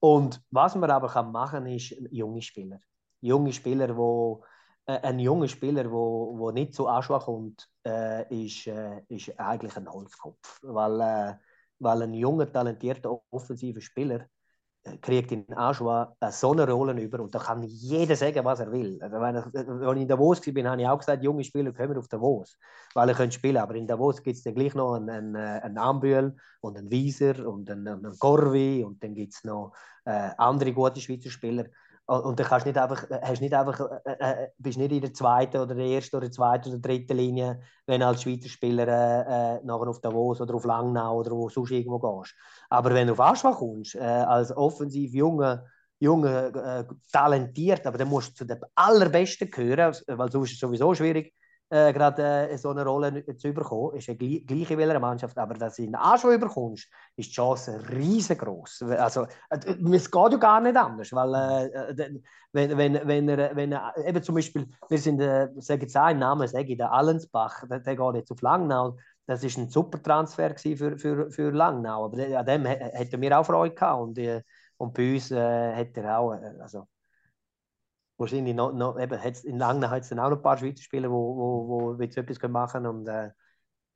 [0.00, 2.80] Und was man aber kann machen ist junge Spieler.
[3.20, 4.42] Junge Spieler, wo
[4.86, 9.76] äh, ein junger Spieler, wo, wo nicht zu Anschlag kommt, äh, ist, äh, ist eigentlich
[9.76, 11.34] ein Holzkopf, weil, äh,
[11.78, 14.26] weil ein junger talentierter offensiver Spieler
[14.82, 18.70] äh, kriegt in Aschua so eine Rolle über und da kann jeder sagen, was er
[18.70, 18.98] will.
[19.00, 21.96] Also wenn ich, als ich in Davos war, habe ich auch gesagt, junge Spieler kommen
[21.96, 22.58] auf Davos,
[22.94, 23.56] weil ihr könnt spielen.
[23.56, 27.48] Aber in Davos gibt es dann gleich noch einen, einen, einen Ambühl und einen Wieser
[27.48, 29.72] und einen, einen Corvi und dann gibt es noch
[30.04, 31.64] äh, andere gute Schweizer Spieler.
[32.06, 35.14] Und, dann kannst nicht einfach, äh, hast nicht einfach, äh, äh, bist nicht in der
[35.14, 39.56] zweiten oder der ersten oder zweiten oder dritten Linie, wenn du als Schweizer Spieler äh,
[39.56, 42.34] äh, nachher auf Davos oder auf Langnau oder wo sonst irgendwo gehst.
[42.68, 45.64] Aber wenn du auf Aschwa kommst, äh, als offensiv junger,
[45.98, 50.60] junger äh, talentiert, aber dann musst du zu den allerbesten gehören, weil sonst ist es
[50.60, 51.32] sowieso schwierig,
[51.74, 53.96] äh, gerade äh, so eine Rolle zu überkommen.
[53.96, 57.34] Ist ja gleich, gleich in welcher Mannschaft, aber dass du in Aschwa überkommst, ist die
[57.34, 58.82] Chance riesengroß.
[58.98, 59.58] Also, äh,
[59.92, 62.20] es geht ja gar nicht anders, weil äh, äh,
[62.52, 66.20] wenn, wenn, wenn, er, wenn er, eben zum Beispiel, wir sind, äh, sage jetzt einen
[66.20, 68.96] Namen, sage ich, der Allensbach, der, der geht jetzt auf Langnau,
[69.26, 73.38] das ist ein super Transfer für, für, für Langnau, aber an dem hä- hätten wir
[73.38, 74.42] auch Freude gehabt und, äh,
[74.76, 76.86] und bei uns äh, hat er auch, äh, also
[78.16, 80.82] wahrscheinlich noch, noch eben, hat's, in Langnau hat es dann auch noch ein paar Schweizer
[80.82, 83.30] Spieler, wo, wo, wo jetzt etwas machen können und, äh,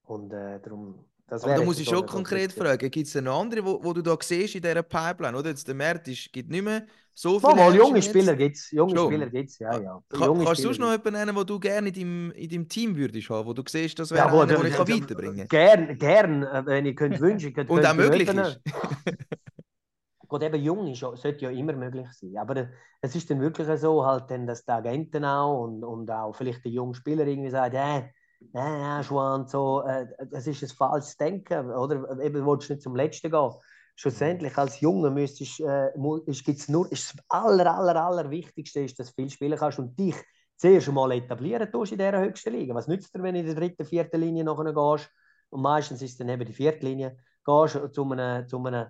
[0.04, 3.62] und äh, darum, das Aber da muss ich schon konkret fragen, gibt es noch andere,
[3.62, 5.36] wo, wo du da siehst in dieser Pipeline?
[5.36, 8.70] Oder jetzt der Markt ist, gibt nicht mehr so viele mal, junge Spieler gibt es,
[8.70, 9.10] junge Schon.
[9.12, 10.02] Spieler gibt es, ja, ja.
[10.08, 12.68] Ka Junge kannst du Spieler noch jemanden nennen, den du gerne in deinem, in deinem
[12.68, 15.48] Team würdest haben, wo du siehst, das wäre Ja, wo einer, den ich weiterbringen kann?
[15.48, 17.72] Gern, gern, äh, wenn ich könnte wünschen könnte.
[17.72, 18.60] Und auch möglich jemanden- ist.
[20.28, 22.36] Gut, eben jung ist, sollte ja immer möglich sein.
[22.36, 22.68] Aber
[23.00, 26.64] es ist dann wirklich so, halt, dann, dass die Agenten auch und, und auch vielleicht
[26.64, 28.10] der junge Spieler irgendwie sagt, äh,
[28.52, 31.70] äh, Schwan, so, äh, das ist ein falsches Denken.
[31.70, 33.52] Oder eben, willst du nicht zum Letzten gehen.
[33.96, 35.90] Schlussendlich, als Junge müsstest, äh,
[36.44, 40.14] gibt's nur, ist das aller, aller, aller ist, dass du viel spielen kannst und dich
[40.56, 42.74] zuerst mal etablieren tust in dieser höchsten Liga.
[42.74, 45.10] Was nützt dir, wenn du in der dritten, vierten Linie nachher gehst?
[45.50, 47.16] Und meistens ist es dann eben die vierte Linie.
[47.44, 48.86] Gehst zu einem, zu einem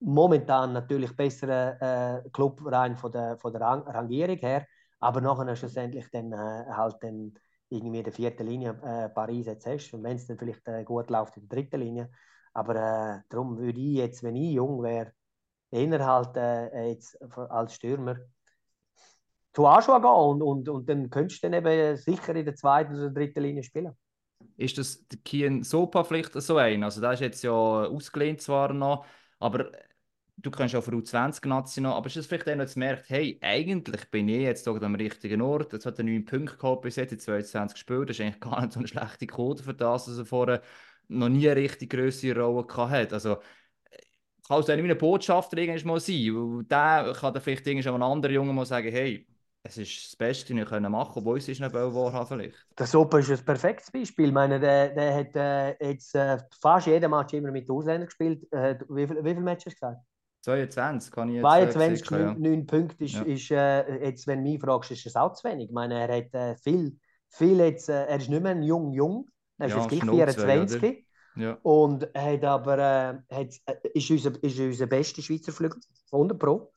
[0.00, 4.66] momentan natürlich besseren äh, Club rein von der, von der Rang Rangierung her,
[5.00, 7.34] aber nachher schlussendlich dann äh, halt dann
[7.68, 10.84] irgendwie in der vierten Linie äh, Paris jetzt hast und wenn es dann vielleicht äh,
[10.84, 12.10] gut läuft in der dritten Linie,
[12.54, 15.12] aber äh, darum würde ich jetzt, wenn ich jung wäre,
[15.70, 17.20] eher halt äh, jetzt
[17.50, 18.16] als Stürmer
[19.52, 22.94] zu Aschua gehen und, und, und dann könntest du dann eben sicher in der zweiten
[22.94, 23.92] oder dritten Linie spielen.
[24.56, 26.84] Ist das Kian Sopa vielleicht so ein?
[26.84, 29.04] Also der ist jetzt ja ausgelehnt zwar noch,
[29.40, 29.72] aber
[30.40, 34.10] du kannst ja für U20 noch, aber ist das vielleicht einer, der merkt, hey, eigentlich
[34.10, 37.12] bin ich jetzt doch am richtigen Ort, jetzt hat er 9 Punkte gehabt bis jetzt
[37.12, 40.18] in 22 gespielt, das ist eigentlich gar nicht so eine schlechte Quote für das, dass
[40.18, 40.62] er vorher
[41.08, 43.12] noch nie eine richtig grössere Rolle gehabt hat.
[43.12, 43.38] Also
[44.46, 48.32] kann es irgendwie ein Botschafter irgendwann mal sein, der kann dann vielleicht irgendwann ein anderer
[48.32, 49.26] Junge mal sagen, hey,
[49.62, 52.66] es ist das Beste, was wir machen können, obwohl es ist nicht wahr vielleicht.
[52.78, 54.28] Der Sopa ist ein perfektes Beispiel.
[54.28, 58.50] Ich meine, der, der hat äh, jetzt äh, fast jeden Match immer mit Ausländern gespielt.
[58.52, 59.98] Äh, wie, viel, wie viele Matches gesagt?
[60.48, 62.50] 22 kann ich jetzt äh, 22, sagen, ja.
[62.50, 63.22] 9, Punkte ist, Ja.
[63.22, 65.66] ist äh, jetzt, wenn du mich fragst, ist es auch zu wenig.
[65.68, 68.92] Ich meine, er hat äh, viel, viel jetzt, äh, er ist nicht mehr ein jung
[68.92, 69.28] Jung,
[69.58, 71.04] er ist Ja, jetzt gleich Schnurz, 24
[71.36, 71.58] Ja.
[71.62, 75.80] und hat aber äh, hat, äh, ist, unser, ist unser bester Schweizer Flügel,
[76.12, 76.72] 100 Pro.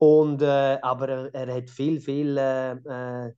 [0.00, 3.32] Und, aber er, hat viel, viel äh,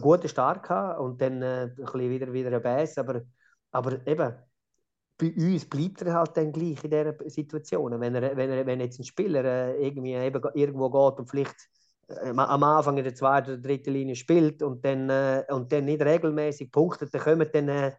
[0.00, 2.96] guten Start gehabt und dann ein bisschen wieder, wieder ein Bass.
[2.96, 3.20] Aber,
[3.70, 4.34] aber eben,
[5.20, 8.00] bei uns bleibt er halt dann gleich in dieser Situation.
[8.00, 11.56] Wenn, er, wenn, er, wenn jetzt ein Spieler äh, irgendwie eben irgendwo geht und vielleicht
[12.08, 15.84] äh, am Anfang in der zweiten oder dritten Linie spielt und dann, äh, und dann
[15.84, 17.92] nicht regelmäßig punktet, dann, kommen dann,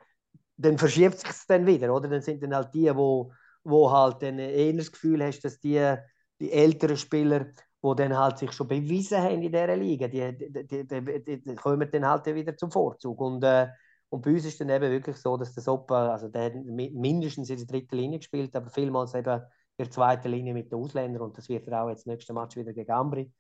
[0.58, 1.94] dann verschiebt sich es dann wieder.
[1.94, 2.10] Oder?
[2.10, 3.32] Dann sind dann halt die, wo,
[3.64, 5.96] wo halt dann eher Gefühl hast, dass die,
[6.40, 7.46] die älteren Spieler,
[7.84, 11.90] die dann halt sich schon bewiesen haben in dieser Liga, die, die, die, die kommen
[11.92, 13.22] dann halt wieder zum Vorzug.
[13.22, 13.68] Und, äh,
[14.12, 17.50] Und bei uns ist dann eben wirklich so, dass der Soppa, also der hat mindestens
[17.50, 21.22] in der dritten Linie gespielt, aber vielmals eben in der zweiten Linie mit den Ausländern
[21.22, 23.32] und das wird er auch jetzt nächsten Match wieder gegen Ambri.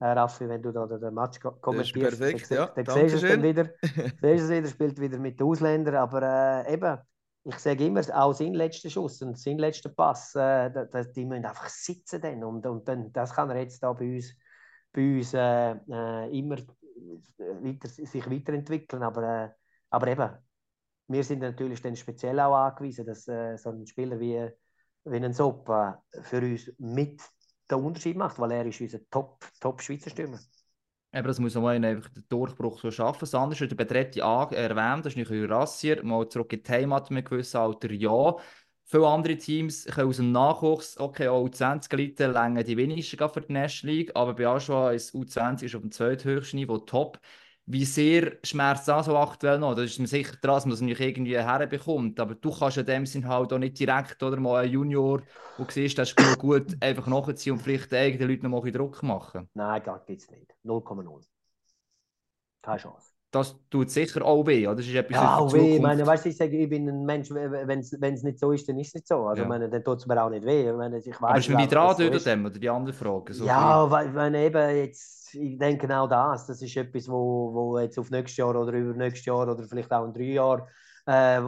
[0.00, 2.66] Äh, Raffi, wenn du da den Match kommentierst, perfekt, dann, ja.
[2.68, 3.68] dann siehst du es dann wieder.
[3.82, 6.22] siehst es wieder, spielt wieder mit den Ausländern, aber
[6.66, 6.98] äh, eben,
[7.44, 11.44] ich sage immer, auch sein letzter Schuss und sein letzter Pass, äh, die, die müssen
[11.44, 14.34] einfach sitzen dann und, und dann, das kann er jetzt da bei uns,
[14.90, 16.56] bei uns äh, äh immer
[17.36, 19.50] weiter, sich weiterentwickeln, aber, äh,
[19.94, 20.30] aber eben,
[21.08, 24.48] wir sind natürlich dann speziell auch angewiesen, dass äh, so ein Spieler wie,
[25.04, 27.22] wie ein Soppa für uns mit
[27.70, 30.38] den Unterschied macht, weil er ist unser Top, Top Stürmer.
[31.12, 33.20] Aber das muss man einfach den Durchbruch so schaffen.
[33.20, 37.10] Das andere ist der Betretti erwähnt, das ist nicht Rassier, mal zurück in die Heimat
[37.10, 38.36] mit einem gewissen Alter, ja.
[38.86, 43.40] Viele andere Teams können aus dem Nachwuchs, okay, auch U20 Elite länger die wenigsten für
[43.40, 47.18] die National League, aber bei Aschua ist U20 ist auf dem zweithöchsten Niveau top.
[47.66, 49.74] Wie sehr schmerzt das so aktuell noch?
[49.74, 52.20] Das ist mir sicher dran, dass man es nicht irgendwie herbekommt.
[52.20, 55.22] Aber du kannst in dem Sinn halt auch nicht direkt oder mal einen Junior,
[55.58, 59.02] der siehst, das ist gut, einfach nachziehen und vielleicht den eigenen Leuten noch mal Druck
[59.02, 59.48] machen.
[59.54, 60.54] Nein, das geht es nicht.
[60.62, 61.24] 0,0.
[62.60, 63.13] Keine Chance.
[63.34, 64.76] Das tut sicher auch weh, oder?
[64.76, 65.74] Das ist etwas ja, auch weh.
[65.74, 68.78] Ich meine, weißt ich sage, ich bin ein Mensch, wenn es nicht so ist, dann
[68.78, 69.26] ist es nicht so.
[69.26, 69.48] Also, ja.
[69.48, 70.70] meine, dann tut es mir auch nicht weh.
[70.70, 73.34] Ich meine, ich weiss, Aber ist mir dran so dem, oder die andere Frage?
[73.34, 77.78] So ja, weil, weil eben jetzt, ich denke genau das, das ist etwas, wo, wo
[77.80, 80.62] jetzt auf nächstes Jahr oder über nächstes Jahr oder vielleicht auch in drei Jahren,
[81.06, 81.40] äh,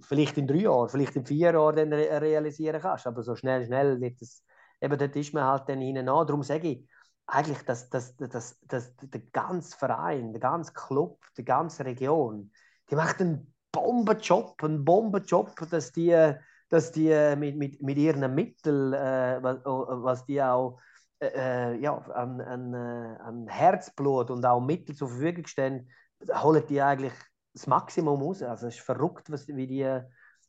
[0.00, 3.06] vielleicht in drei Jahren, vielleicht in vier Jahren dann re realisieren kannst.
[3.06, 4.42] Aber so schnell, schnell es,
[4.80, 6.26] eben dort ist man halt dann hinein an.
[6.26, 6.88] Darum sage ich,
[7.26, 12.50] eigentlich das, das, das, das, der ganze Verein, der ganze Club, die ganze Region,
[12.90, 16.34] die macht einen Bombenjob, einen Bombenjob, dass die,
[16.68, 20.78] dass die mit, mit, mit ihren Mitteln, äh, was, was die auch
[21.20, 25.88] äh, äh, ja, an, an, äh, an Herzblut und auch Mittel zur Verfügung stellen,
[26.28, 27.14] holen die eigentlich
[27.52, 28.42] das Maximum raus.
[28.42, 30.00] Also es ist verrückt, was, wie die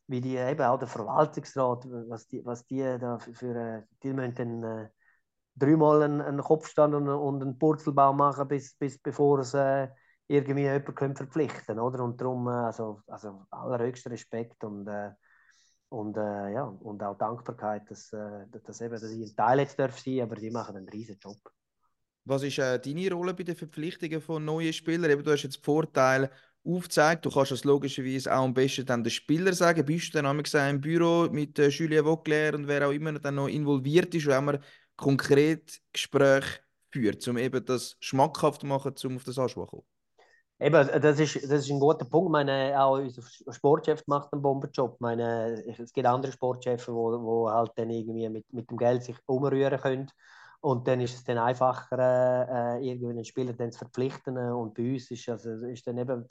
[0.07, 4.63] wie die eben auch der Verwaltungsrat, was die, was die da für, die müssen dann,
[4.63, 4.89] äh,
[5.55, 9.87] dreimal einen, einen Kopfstand und, und einen Purzelbaum machen, bis, bis bevor es äh,
[10.27, 12.03] irgendwie jemanden verpflichten oder?
[12.03, 15.11] Und darum, äh, also, also allerhöchster Respekt und, äh,
[15.89, 19.79] und, äh, ja, und auch Dankbarkeit, dass, äh, dass, eben, dass ich ein Teil jetzt
[19.79, 21.37] darf sein, aber die machen einen riesen Job.
[22.25, 25.11] Was ist deine Rolle bei den Verpflichtungen von neuen Spielern?
[25.11, 26.31] Eben, du hast jetzt Vorteil
[26.65, 27.25] aufgezeigt.
[27.25, 29.85] Du kannst das logischerweise auch am besten dann den Spieler sagen.
[29.85, 33.35] Bist du dann einmal im Büro mit äh, Julien Vogler und wer auch immer dann
[33.35, 34.59] noch involviert ist, wenn man
[34.95, 36.59] konkret Gespräche
[36.91, 39.87] führt, um eben das schmackhaft zu machen, um auf das Anspruch zu kommen?
[40.57, 42.31] Eben, das ist, das ist ein guter Punkt.
[42.31, 43.21] meine, auch unser
[43.51, 45.01] Sportchef macht einen Bombenjob.
[45.01, 49.03] meine, es gibt andere Sportchefs, die wo, wo halt dann irgendwie mit, mit dem Geld
[49.03, 50.11] sich umrühren können.
[50.61, 54.37] Und dann ist es dann einfacher, äh, irgendwie einen Spieler dann zu verpflichten.
[54.37, 56.25] Und bei uns ist, also, ist dann eben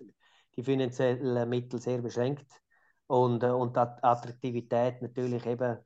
[0.56, 2.50] die finanziellen Mittel sehr beschränkt.
[3.06, 5.78] Und, äh, und die Attraktivität natürlich eben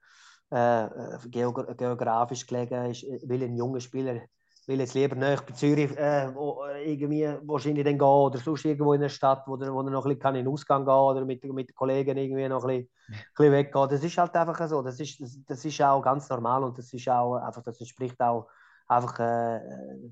[0.51, 4.21] äh, äh geografisch gelegen ist, äh, will ein junger Spieler
[4.69, 8.93] will jetzt lieber näher bei Zürich äh, wo, irgendwie wahrscheinlich dann gehen oder sonst irgendwo
[8.93, 11.25] in der Stadt, wo, der, wo er noch ein bisschen in den Ausgang gehen oder
[11.25, 13.89] mit, mit den Kollegen irgendwie noch ein bisschen, ein bisschen weggehen.
[13.89, 14.83] Das ist halt einfach so.
[14.83, 18.21] Das ist, das, das, ist auch ganz normal und das ist auch einfach, das entspricht
[18.21, 18.49] auch
[18.87, 19.61] einfach äh,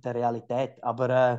[0.02, 0.82] der Realität.
[0.82, 1.38] Aber äh,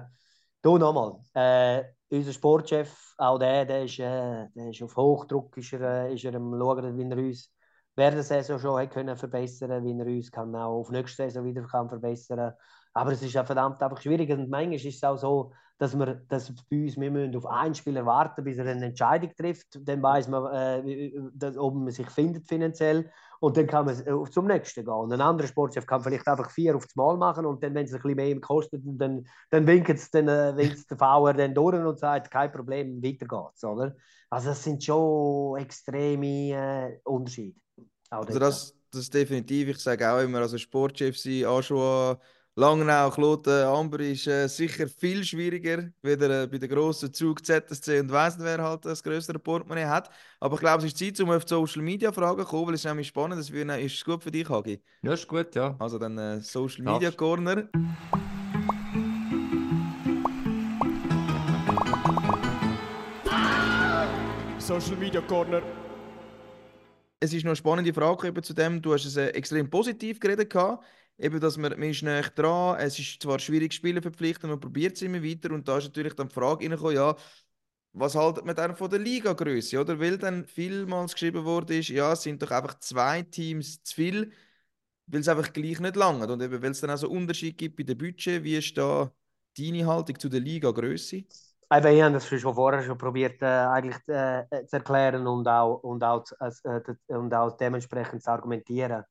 [0.62, 5.74] du nochmal, äh, unser Sportchef, auch der, der ist, äh, der ist auf Hochdruck, ist
[5.74, 7.52] er, ist er am schauen, wie er uns
[7.98, 11.44] während der Saison schon hat können verbessern wie er uns kann auch auf nächste Saison
[11.44, 12.54] wieder kann verbessern
[12.94, 16.16] aber es ist ja verdammt einfach schwierig und manchmal ist es auch so, dass wir
[16.28, 20.02] dass bei uns, wir müssen auf einen Spieler warten, bis er eine Entscheidung trifft, dann
[20.02, 21.12] weiß man, äh,
[21.58, 24.94] ob man sich findet finanziell und dann kann man äh, zum nächsten gehen.
[24.94, 27.94] Und ein anderer Sportchef kann vielleicht einfach vier aufs Mal machen und dann, wenn es
[27.94, 32.32] ein bisschen mehr kostet, dann, dann winkt dann, äh, der VR dann durch und sagt,
[32.32, 33.64] kein Problem, weiter geht's.
[33.64, 33.96] Oder?
[34.30, 37.60] Also das sind schon extreme äh, Unterschiede.
[38.10, 39.70] Also das, das definitiv.
[39.70, 42.20] Ich sage auch immer, also Sportchef sein, Aschua,
[42.56, 48.00] Langnau, Kloten, Amber ist äh, sicher viel schwieriger, wieder äh, bei den grossen Zug ZSC
[48.00, 50.10] und weiss wer halt das größere Portemonnaie hat.
[50.40, 52.74] Aber ich glaube, es ist Zeit, um auf die Social Media Fragen zu kommen, weil
[52.74, 53.40] es ist nämlich spannend.
[53.40, 54.82] Das ist es gut für dich, Hagi?
[55.04, 55.76] Ja, ist gut, ja.
[55.78, 57.70] Also dann äh, Social Media Corner.
[64.58, 65.62] Social Media Corner
[67.20, 68.82] es ist noch eine spannende Frage zu dem.
[68.82, 70.50] Du hast es äh, extrem positiv geredet.
[70.50, 70.86] Gehabt.
[71.18, 72.78] Eben, dass man, man ist näher dran.
[72.80, 75.52] Es ist zwar schwierig, Spiele verpflichten, man probiert es immer weiter.
[75.52, 77.16] Und da ist natürlich dann die Frage reingekommen, ja,
[77.94, 79.80] was haltet man dann von der Ligagröße?
[79.80, 83.96] Oder weil dann vielmals geschrieben wurde, ist, ja, es sind doch einfach zwei Teams zu
[83.96, 84.32] viel,
[85.08, 86.28] weil es einfach gleich nicht lange.
[86.32, 88.44] Und eben, weil es dann auch so Unterschied gibt bei dem Budget.
[88.44, 89.12] Wie ist da
[89.58, 91.26] deine Haltung zu der Ligagröße?
[91.70, 95.84] Eben, ich habe das schon vorher schon probiert, äh, eigentlich äh, zu erklären und auch,
[95.84, 99.04] und, auch, äh, und auch dementsprechend zu argumentieren.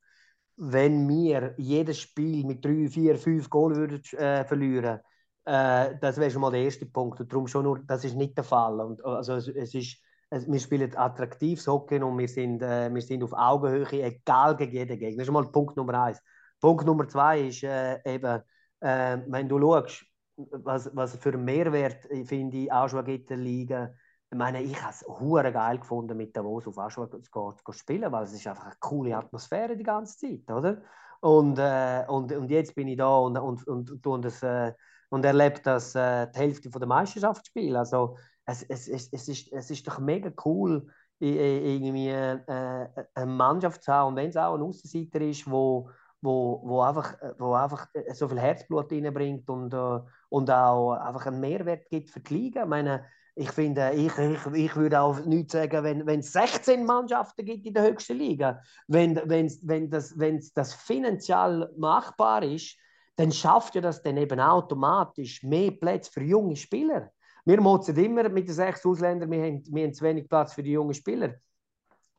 [0.57, 5.01] Wenn wir jedes Spiel mit drei, vier, fünf Goal würden, äh, verlieren,
[5.45, 7.21] äh, das wäre schon mal der erste Punkt.
[7.21, 8.81] Und darum schon nur, das ist nicht der Fall.
[8.81, 9.99] Und, also, es, es ist,
[10.31, 14.73] es, wir spielen attraktives Hockey und wir sind, äh, wir sind auf Augenhöhe, egal gegen
[14.73, 15.19] jeden Gegner.
[15.19, 16.23] Das ist mal Punkt Nummer eins.
[16.59, 18.43] Punkt Nummer zwei ist eben,
[18.81, 20.07] wenn du schaust,
[20.37, 23.95] was, was für einen Mehrwert, äh, finde ich, Aschua gibt der Liga.
[24.31, 28.11] Ich meine, ich habe es hure geil gefunden, mit Davos auf Aschua zu, zu spielen,
[28.11, 30.83] weil es ist einfach eine coole Atmosphäre die ganze Zeit, oder?
[31.21, 34.73] Und, äh, und, und jetzt bin ich da und, und, und, und, das, äh,
[35.09, 37.77] und erlebe das äh, die Hälfte von der Meisterschaftsspiel.
[37.77, 40.87] Also es, es, es, ist, es ist doch mega cool,
[41.19, 45.89] irgendwie äh, eine Mannschaft zu haben und wenn es auch ein Außenseiter ist, wo
[46.23, 51.41] wo, wo einfach, wo einfach so viel Herzblut reinbringt und, äh, und auch einfach einen
[51.41, 52.63] Mehrwert gibt für die Liga.
[52.63, 53.05] Ich meine,
[53.35, 57.67] ich finde, ich, ich, ich würde auch nichts sagen, wenn, wenn es 16 Mannschaften gibt
[57.67, 62.77] in der höchsten Liga, wenn, wenn, wenn, das, wenn das finanziell machbar ist,
[63.17, 67.11] dann schafft ja das dann eben automatisch mehr Plätze für junge Spieler.
[67.45, 70.63] Wir motzen immer mit den sechs Ausländern, wir haben, wir haben zu wenig Platz für
[70.63, 71.35] die jungen Spieler.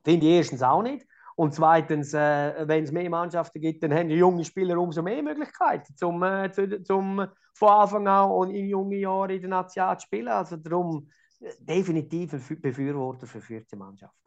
[0.03, 1.05] Finde ich erstens auch nicht.
[1.37, 5.21] Und zweitens, äh, wenn es mehr Mannschaften gibt, dann haben die jungen Spieler umso mehr
[5.21, 9.99] Möglichkeiten, zum, äh, zu, zum von Anfang an und in jungen Jahren in der Nation
[9.99, 10.29] zu spielen.
[10.29, 11.07] Also darum
[11.39, 14.26] äh, definitiv ein Befürworter für 14 Mannschaften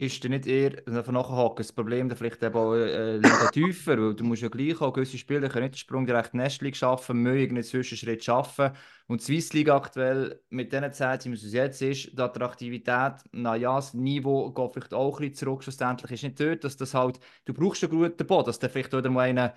[0.00, 3.20] ist dann nicht eher davon nachhaken, das Problem dann vielleicht eben auch äh,
[3.52, 6.72] tiefer, weil du musst ja gleich auch gewisse Spieler können nicht den Sprung direkt Nestling
[6.72, 8.70] schaffen, müssen einen Zwischenschritt schaffen
[9.08, 13.76] und die Swiss League aktuell mit diesen Zeiten, wie es jetzt ist, die Attraktivität, naja,
[13.76, 17.20] das Niveau geht vielleicht auch ein bisschen zurück, schlussendlich ist nicht dort, dass das halt,
[17.44, 19.50] du brauchst einen guten Boden, dass der vielleicht wieder mal einen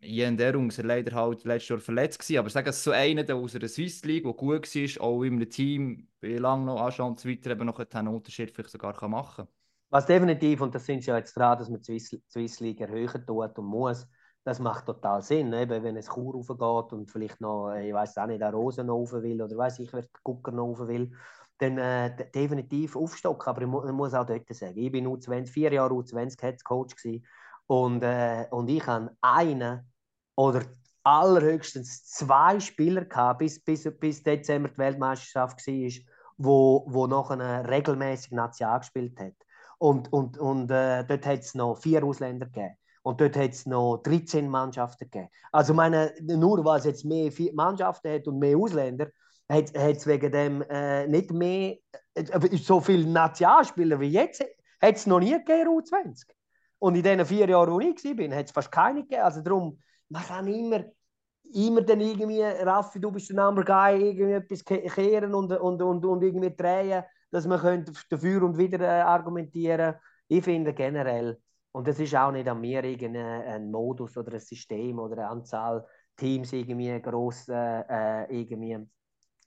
[0.00, 3.34] Jen Derung ist leider halt letztes Jahr verletzt gewesen, aber sagen es so einer der
[3.34, 7.12] aus der Swiss League, der gut war, auch in einem Team, wie lange noch anschauen
[7.12, 9.59] und so weiter, eben noch einen Unterschied vielleicht sogar machen kann.
[9.90, 13.58] Was definitiv, und das sind ja jetzt dran, dass man die Swiss, League erhöhen tut
[13.58, 14.06] und muss,
[14.44, 15.52] das macht total Sinn.
[15.52, 19.12] Eben, wenn es Chur raufgeht und vielleicht noch, ich weiß auch nicht, der Rosen rauf
[19.12, 21.12] will oder weiß ich, wer Gucker rauf will,
[21.58, 23.48] dann äh, definitiv aufstocken.
[23.48, 26.64] Aber ich, mu ich, muss auch dort sagen, ich bin U20, vier Jahre U20 Head
[26.64, 27.26] Coach gewesen,
[27.66, 29.88] und, äh, und ich habe einen
[30.34, 30.62] oder
[31.04, 35.90] allerhöchstens zwei Spieler gehabt, bis, bis, bis Dezember die Weltmeisterschaft war,
[36.36, 39.34] wo, wo nachher regelmäßig National gespielt hat.
[39.80, 42.76] Und, und, und äh, dort hat es noch vier Ausländer gegeben.
[43.02, 45.30] Und dort hat es noch 13 Mannschaften gegeben.
[45.52, 49.06] Also meine, nur weil es jetzt mehr Mannschaften hat und mehr Ausländer,
[49.48, 51.76] hat es wegen dem äh, nicht mehr
[52.12, 54.44] äh, so viele Nationalspieler wie jetzt,
[54.82, 56.26] hat es noch nie gegeben, U20.
[56.78, 59.22] Und in den vier Jahren, wo ich war, hat es fast keine gegeben.
[59.22, 59.78] Also darum,
[60.10, 60.84] man kann immer,
[61.54, 66.04] immer dann irgendwie, Raffi, du bist der Number Guy, irgendwie etwas kehren und, und, und,
[66.04, 69.94] und irgendwie drehen dass man dafür und wieder äh, argumentieren
[70.28, 71.38] Ich finde generell,
[71.72, 75.86] und das ist auch nicht an mir, irgendein Modus oder ein System oder eine Anzahl
[76.16, 78.86] Teams irgendwie gross äh, äh, irgendwie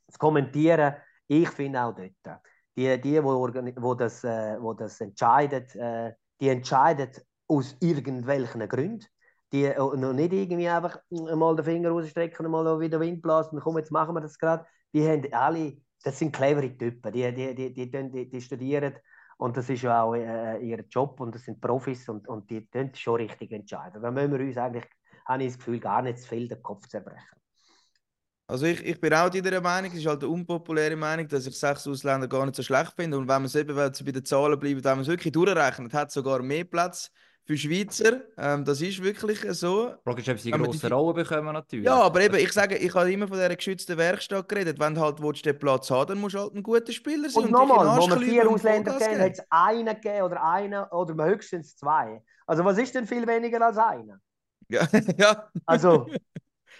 [0.10, 0.96] zu kommentieren.
[1.28, 2.42] Ich finde auch dort,
[2.76, 7.12] die, die wo, wo, das, äh, wo das entscheiden, äh, die entscheiden
[7.48, 9.06] aus irgendwelchen Gründen.
[9.52, 13.78] Die äh, noch nicht irgendwie einfach mal den Finger rausstrecken mal wieder Wind blasen, komm,
[13.78, 14.66] jetzt machen wir das gerade.
[14.94, 18.94] Die haben alle das sind clevere Typen, die, die, die, die, die, die studieren
[19.38, 22.66] und das ist ja auch äh, ihr Job und das sind Profis und, und die
[22.68, 24.02] können schon richtig entscheiden.
[24.02, 24.86] Da müssen wir uns eigentlich,
[25.26, 27.40] habe ich das Gefühl, gar nicht zu viel den Kopf zerbrechen.
[28.46, 31.58] Also ich, ich bin auch dieser Meinung, es ist halt eine unpopuläre Meinung, dass ich
[31.58, 34.60] sechs Ausländer gar nicht so schlecht finde und wenn man es eben, bei den Zahlen
[34.60, 37.10] bleiben, wenn man es wirklich durchrechnet, hat sogar mehr Platz
[37.46, 38.22] für Schweizer.
[38.38, 39.94] Ähm, das ist wirklich so.
[40.08, 40.94] Rocket Champs die grosse die...
[40.94, 41.86] Rolle bekommen natürlich.
[41.86, 44.80] Ja, aber eben, ich sage, ich habe immer von dieser geschützten Werkstatt geredet.
[44.80, 47.44] Wenn du halt willst, den Platz haben dann musst du halt ein guter Spieler sein.
[47.44, 51.26] Und, und nochmal, wo wir vier Ausländer kennen, hat es einen gegeben oder einen oder
[51.26, 52.24] höchstens zwei.
[52.48, 54.20] Also was ist denn viel weniger als einer?
[54.70, 54.88] Ja,
[55.18, 55.50] ja.
[55.66, 56.08] Also,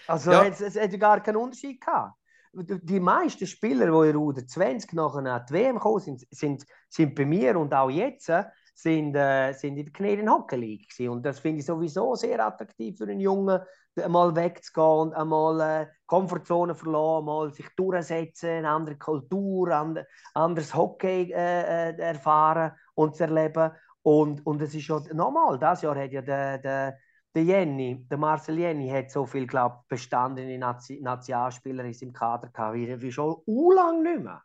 [0.06, 0.46] also ja.
[0.46, 2.14] es, es hätte gar keinen Unterschied gehabt.
[2.56, 7.14] Die meisten Spieler, die in Ruder 20 nachher an die WM gekommen sind, sind, sind
[7.14, 8.30] bei mir und auch jetzt
[8.74, 11.10] sind, äh, sind in der Canadian Hockey League gewesen.
[11.10, 13.60] und das finde ich sowieso sehr attraktiv für einen Jungen,
[13.96, 20.04] einmal wegzugehen und einmal äh, Komfortzone verlassen, mal sich durchsetzen, eine andere Kultur, and,
[20.34, 23.70] anderes Hockey äh, äh, erfahren und zu erleben
[24.02, 26.98] und, und es ist schon normal, das Jahr hat ja der, der
[27.34, 32.74] der Jenny, der Marcel Jenny hat so viel, glaube bestandene Nationalspieler in seinem Kader gehabt,
[32.74, 34.42] wie, wie schon u lang nicht mehr.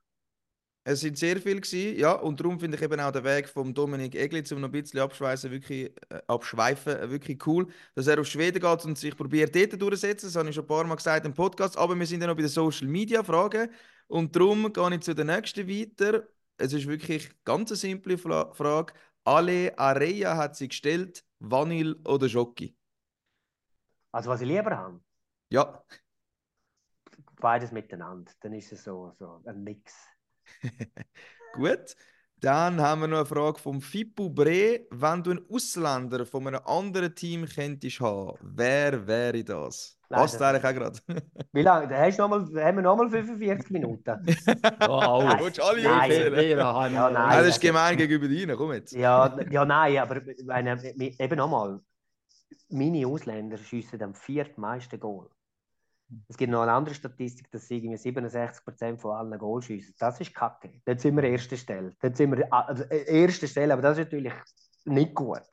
[0.84, 3.74] Es sind sehr viele gewesen, ja, und darum finde ich eben auch den Weg von
[3.74, 8.20] Dominik Eglitz, um noch ein bisschen abschweifen, wirklich, äh, abschweifen, äh, wirklich cool, dass er
[8.20, 10.28] auf Schweden geht und sich probiert, dort durchzusetzen.
[10.30, 11.78] Das habe ich schon ein paar Mal gesagt im Podcast.
[11.78, 13.70] Aber wir sind ja noch bei den Social Media Fragen.
[14.08, 16.24] Und darum gehe ich zu der nächsten weiter.
[16.58, 18.94] Es ist wirklich eine ganz simple Fra Frage.
[19.26, 22.76] Ale Areia hat sie gestellt, Vanille oder Schoki?
[24.12, 25.00] Also was ich lieber habe,
[25.50, 25.84] Ja,
[27.40, 28.32] beides miteinander.
[28.42, 29.94] Dann ist es so, so ein Mix.
[31.54, 31.96] gut.
[32.42, 34.88] Dann haben wir noch eine Frage vom Fippo Bre.
[34.92, 39.98] Wenn du einen Ausländer von einem anderen Team könntest haben, wer wäre das?
[40.10, 41.00] Nein, Passt eigentlich auch gerade.
[41.52, 41.88] Wie lange?
[41.88, 44.26] Da hast noch mal, haben wir nochmal 45 Minuten?
[44.80, 45.24] Wow.
[45.24, 45.40] Nein.
[45.42, 46.10] Willst du alle Nein.
[46.10, 47.38] Wir haben Ja, nein.
[47.38, 48.94] Das ist gemein gegenüber dir, komm jetzt.
[48.94, 51.82] Ja, ja, nein, aber meine, eben nochmal,
[52.70, 55.30] meine Ausländer schiessen am viertmeisten Goal.
[56.28, 59.94] Es gibt noch eine andere Statistik, dass irgendwie 67% von allen Goal schiessen.
[60.00, 60.82] Das ist kacke.
[60.86, 61.94] Dort sind wir erste Stelle.
[62.02, 64.34] Dort sind wir also, äh, erste Stelle, aber das ist natürlich
[64.86, 65.48] nicht gut.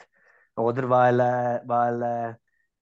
[0.57, 0.89] Oder?
[0.89, 2.35] Weil, äh, weil äh,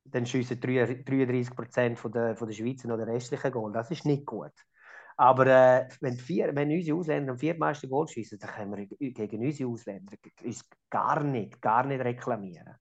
[0.04, 3.72] dann schiessen 33% von der, von der Schweizer noch den restlichen Goal.
[3.72, 4.52] Das ist nicht gut.
[5.16, 9.44] Aber äh, wenn, vier, wenn unsere Ausländer am viertmeisten Goal schiessen, dann können wir gegen
[9.44, 12.74] unsere Ausländer uns gar nicht, gar nicht reklamieren.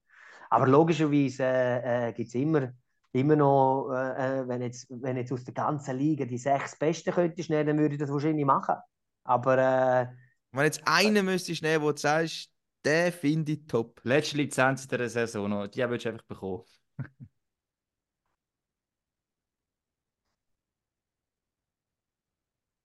[0.49, 2.73] Aber logischerweise äh, äh, gibt es immer,
[3.13, 7.13] immer noch, äh, äh, wenn, jetzt, wenn jetzt aus der ganzen Liga die sechs Besten
[7.13, 8.75] könntest nehmen, dann würde ich das wahrscheinlich machen.
[9.23, 10.07] Aber äh,
[10.51, 12.51] Wenn jetzt einen müsstest nehmen, wo du sagst,
[12.85, 14.01] den finde ich top.
[14.03, 16.63] Letzte Lizenz in dieser Saison noch, die willst du einfach bekommen.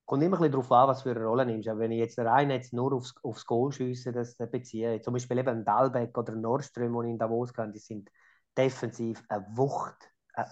[0.09, 1.68] kommt immer ein bisschen darauf an, was für eine Rolle du nimmst.
[1.68, 5.37] Aber wenn ich jetzt rein jetzt nur aufs, aufs Goal schiesse, das beziehe, zum Beispiel
[5.37, 8.09] eben Dalbeck oder Nordström, die ich in Davos kann, die sind
[8.57, 10.11] defensiv eine Wucht,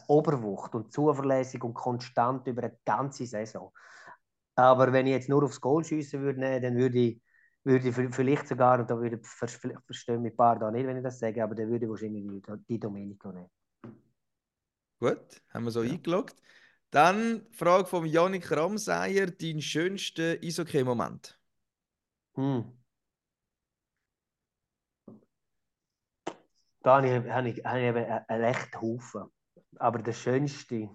[0.09, 3.73] Oberwucht und zuverlässig und konstant über eine ganze Saison.
[4.55, 7.21] Aber wenn ich jetzt nur aufs Goal schiessen würde, dann würde ich,
[7.65, 11.03] würde ich vielleicht sogar, und da würde verstehen mich ein paar da nicht, wenn ich
[11.03, 13.51] das sage, aber dann würde ich wahrscheinlich die, die Domenico nehmen.
[14.99, 16.41] Gut, haben wir so eingeloggt.
[16.91, 21.39] Dann Frage von Janik Ramseyer, dein schönster Eishockey-Moment?
[22.35, 22.73] Hm.
[26.83, 29.31] Da habe ich, habe ich, habe ich eben einen einen rechten Haufen.
[29.79, 30.89] Aber der schönste,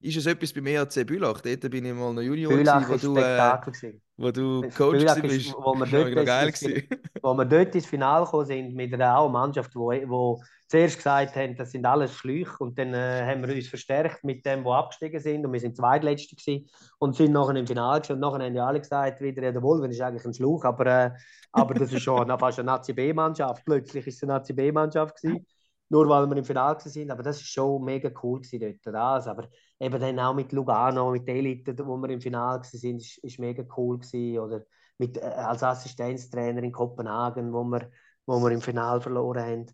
[0.00, 1.40] Ist es etwas beim EAC Bülach?
[1.40, 4.98] Dort bin ich mal noch Junior, Bülach gewesen, wo ist du, äh, wo du Coach
[4.98, 5.36] Bülach bist.
[5.48, 6.08] ist, wo wir ist dort
[6.48, 6.88] ins- gewesen.
[7.22, 11.36] wo wir dort ins Finale gekommen sind mit einer auch Mannschaft, wo, wo zuerst gesagt
[11.36, 14.72] haben, das sind alles Schläuche und dann äh, haben wir uns verstärkt mit dem, wo
[14.74, 16.68] abgestiegen sind und wir sind Zweitletzte gewesen
[16.98, 18.14] und sind nachher im Finale gewesen.
[18.14, 20.86] und nachher haben ja alle gesagt, wieder, ja, der Wolven ist eigentlich ein Schluch, aber,
[20.86, 21.10] äh,
[21.52, 23.64] aber das ist schon fast eine Nazi-B-Mannschaft.
[23.64, 25.46] Plötzlich ist es eine Nazi-B-Mannschaft gewesen,
[25.88, 28.76] nur weil wir im Finale sind, aber das ist schon mega cool dort.
[28.84, 29.26] Das.
[29.28, 33.18] Aber eben dann auch mit Lugano, mit der Elite, wo wir im Finale sind, ist,
[33.18, 34.38] ist mega cool gewesen.
[34.38, 34.62] Oder
[34.98, 37.90] mit, äh, als Assistenztrainer in Kopenhagen, wo wir,
[38.26, 39.66] wo wir im Finale verloren haben.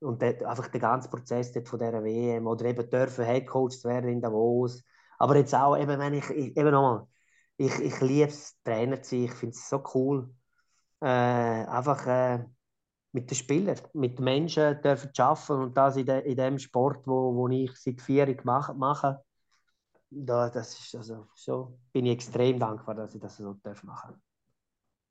[0.00, 3.88] Und dort, einfach der ganze Prozess dort von dieser WM oder eben dürfen Headcoach zu
[3.88, 4.82] werden in Davos.
[5.18, 7.06] Aber jetzt auch, eben, wenn ich, ich eben nochmal,
[7.56, 10.30] ich, ich liebe es, Trainer zu sein, ich finde es so cool.
[11.00, 12.44] Äh, einfach äh,
[13.12, 17.06] mit den Spielern, mit den Menschen dürfen arbeiten und das in, de, in dem Sport,
[17.06, 19.22] wo, wo ich seit vier Jahren mache,
[20.10, 24.20] da, das ist also so, bin ich extrem dankbar, dass ich das so darf machen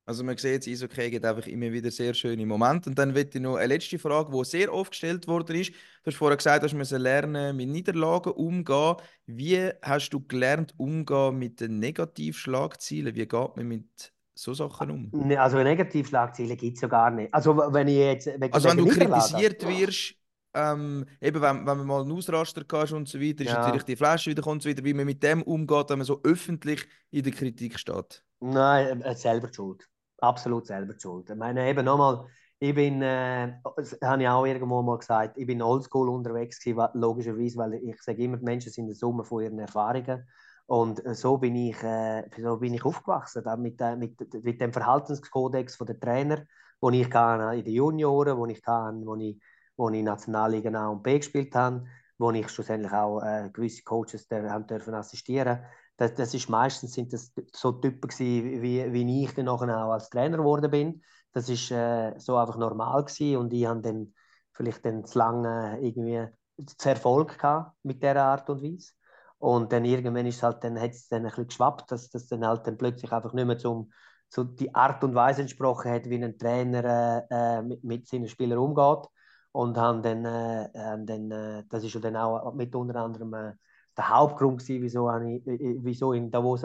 [0.05, 2.89] Also man sieht, das Eishockey gibt einfach immer wieder sehr schöne Momente.
[2.89, 5.71] Und dann möchte ich noch eine letzte Frage, die sehr oft gestellt worden ist.
[5.71, 8.95] Du hast vorher gesagt, du musst lernen, mit Niederlagen umgehen.
[9.25, 13.15] Wie hast du gelernt, umgehen mit den Negativschlagzielen?
[13.15, 15.13] Wie geht man mit so Sachen um?
[15.13, 17.33] Ne, Also Negativschlagzeilen gibt es ja gar nicht.
[17.33, 20.15] Also wenn ich jetzt wegen, Also wenn du kritisiert wirst,
[20.53, 23.53] ähm, eben wenn, wenn man mal einen Ausraster hast und so weiter, ist Ja.
[23.53, 26.05] natürlich die Flasche wieder kommt und so weiter, wie man mit dem umgeht, wenn man
[26.05, 28.23] so öffentlich in der Kritik steht.
[28.39, 29.87] Nein, äh, selber schuld.
[30.19, 31.29] Absolut selber schuld.
[31.29, 32.25] Ich meine, eben nochmal,
[32.59, 36.87] ich bin, äh, das habe ich auch irgendwo mal gesagt, ich bin oldschool unterwegs gewesen,
[36.93, 40.27] logischerweise, weil ich sage immer, die Menschen sind die Summe von ihren Erfahrungen.
[40.67, 44.61] Und äh, so bin ich, äh, so bin ich aufgewachsen, da mit, äh, mit, mit
[44.61, 46.45] dem Verhaltenskodex der Trainer,
[46.81, 49.41] den ich kann in den Junioren, wo ich kann, wo ich,
[49.75, 51.85] wo ich Nationalliga A und B gespielt habe,
[52.17, 55.59] wo ich schlussendlich auch äh, gewisse Coaches der, haben dürfen assistieren
[55.97, 60.09] das, das ist meistens sind das so Typen gewesen, wie, wie ich dann auch als
[60.09, 61.03] Trainer geworden bin.
[61.33, 64.13] Das ist äh, so einfach normal gewesen und ich habe dann
[64.53, 66.27] vielleicht dann zu lange irgendwie
[66.65, 67.37] zu Erfolg
[67.83, 68.93] mit dieser Art und Weise.
[69.39, 72.45] Und dann irgendwann ist halt, dann hat es dann ein bisschen geschwappt, dass das dann
[72.45, 73.91] halt dann plötzlich einfach nicht mehr zum,
[74.29, 78.27] so die Art und Weise entsprochen hat, wie ein Trainer äh, äh, mit, mit seinen
[78.27, 79.07] Spielern umgeht.
[79.51, 80.69] Und haben dann, äh,
[81.05, 83.53] dann äh, das ist ja dann auch mit unter anderem äh,
[83.97, 86.63] der Hauptgrund gewesen, wieso, ich, äh, wieso in Davos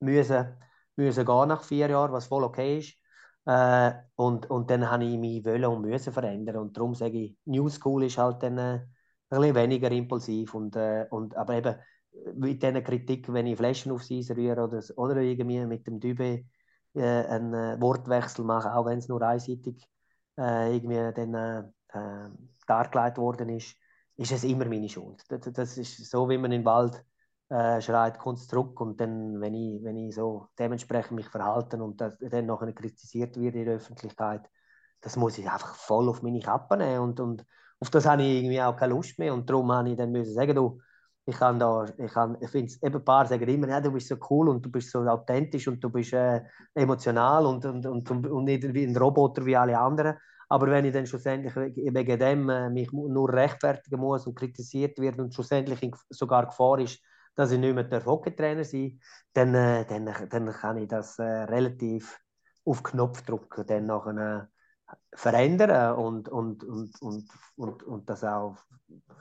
[0.00, 0.46] müssen,
[0.96, 2.94] müssen gehen nach vier Jahren, was voll okay ist.
[3.46, 6.56] Äh, und, und dann habe ich mich wollen und müssen verändern.
[6.56, 8.88] Und darum sage ich, New School ist halt dann äh, ein
[9.28, 10.54] bisschen weniger impulsiv.
[10.54, 11.74] Und, äh, und, aber eben,
[12.34, 16.44] mit dieser Kritik, wenn ich Flaschen aufs Eis rühre oder, oder irgendwie mit dem Dübe
[16.94, 19.86] äh, einen äh, Wortwechsel mache, auch wenn es nur einseitig
[20.38, 22.30] äh, irgendwie dann äh,
[22.66, 23.76] dargelegt worden ist,
[24.16, 25.22] ist es immer meine Schuld.
[25.28, 27.04] Das, das ist so, wie man im Wald
[27.48, 32.00] äh, schreit, kommt zurück und dann, wenn ich, wenn ich so dementsprechend mich verhalte und
[32.00, 34.42] das, dann nachher kritisiert wird in der Öffentlichkeit,
[35.00, 37.44] das muss ich einfach voll auf meine Kappe nehmen und, und
[37.80, 40.34] auf das habe ich irgendwie auch keine Lust mehr und darum habe ich dann müssen
[40.34, 40.80] sagen, du,
[41.30, 43.90] ich kann da, ich, kann, ich finde es, eben ein paar sagen immer, ja, du
[43.92, 46.42] bist so cool und du bist so authentisch und du bist äh,
[46.74, 50.16] emotional und, und, und, und nicht wie ein Roboter wie alle anderen.
[50.48, 55.18] Aber wenn ich dann schlussendlich wegen dem äh, mich nur rechtfertigen muss und kritisiert wird
[55.18, 57.00] und schlussendlich sogar Gefahr ist,
[57.36, 59.00] dass ich nicht mehr Hockeytrainer sein
[59.32, 62.18] dann, äh, dann, dann kann ich das äh, relativ
[62.64, 64.48] auf Knopf drücken, dann nachher
[64.92, 68.56] äh, verändern und, und, und, und, und, und das auch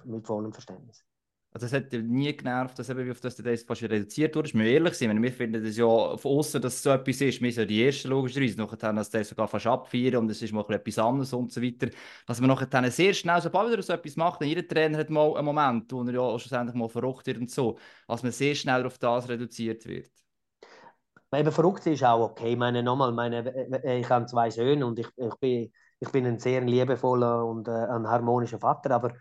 [0.06, 1.06] mit vollem Verständnis.
[1.52, 4.54] Also es hat nie genervt, dass eben, auf das das fast reduziert wurde.
[4.54, 7.42] Wir ehrlich sein, wir finden das ja von außen, dass es so etwas ist.
[7.42, 10.64] Wir sind die Ersten logischerweise, nachher dass das sogar fast abfeiern und es ist mal
[10.70, 11.88] etwas anderes und so weiter.
[12.28, 15.46] Dass man nachher sehr schnell, sobald wieder so etwas macht, jeder Trainer hat mal einen
[15.46, 19.00] Moment, wo er ja schlussendlich mal verrückt wird und so, dass man sehr schnell auf
[19.00, 20.12] das reduziert wird.
[21.34, 22.54] Eben verrückt ist auch okay.
[22.54, 23.44] Ich meine, nochmal, meine,
[23.98, 27.72] ich habe zwei Söhne und ich, ich, bin, ich bin ein sehr liebevoller und äh,
[27.72, 29.14] ein harmonischer Vater, aber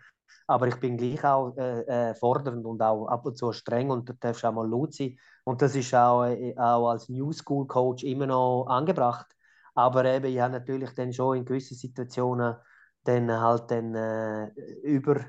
[0.47, 4.07] aber ich bin gleich auch äh, äh, fordernd und auch ab und zu streng und
[4.09, 5.17] du darfst auch mal laut sein.
[5.43, 9.27] Und das ist auch, äh, auch als New School Coach immer noch angebracht.
[9.75, 12.55] Aber eben, ich habe natürlich dann schon in gewissen Situationen
[13.03, 14.47] dann halt dann äh,
[14.83, 15.25] über,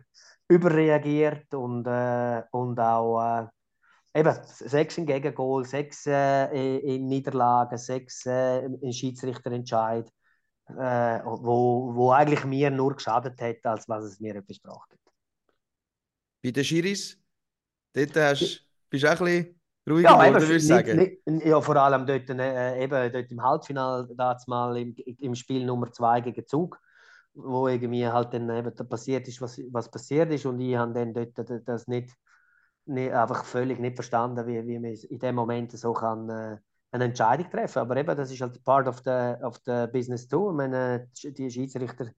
[0.48, 3.46] überreagiert und, äh, und auch äh,
[4.18, 10.11] eben sechs in Gegengol, sechs äh, in Niederlagen, sechs äh, in Schiedsrichterentscheid,
[10.78, 14.98] äh, wo, wo eigentlich mir nur geschadet hat, als was es mir etwas gebracht hat.
[16.42, 17.18] Bei den Schiris,
[17.92, 20.96] dort hast, bist du auch ein bisschen ruhiger ja, geworden, würde ich sagen.
[20.96, 24.08] Nicht, ja, vor allem dort, äh, eben dort im Halbfinale,
[24.46, 26.78] mal im, im Spiel Nummer 2 gegen Zug,
[27.34, 30.92] wo irgendwie halt dann eben da passiert ist, was, was passiert ist und ich habe
[30.92, 32.14] dann dort das nicht,
[32.86, 36.58] nicht einfach völlig nicht verstanden, wie, wie man in dem Moment so kann äh,
[36.93, 37.78] eine Entscheidung treffen.
[37.78, 40.51] Aber eben, das ist halt part of the, of the business too.
[40.51, 42.11] Ich meine, die Schiedsrichter,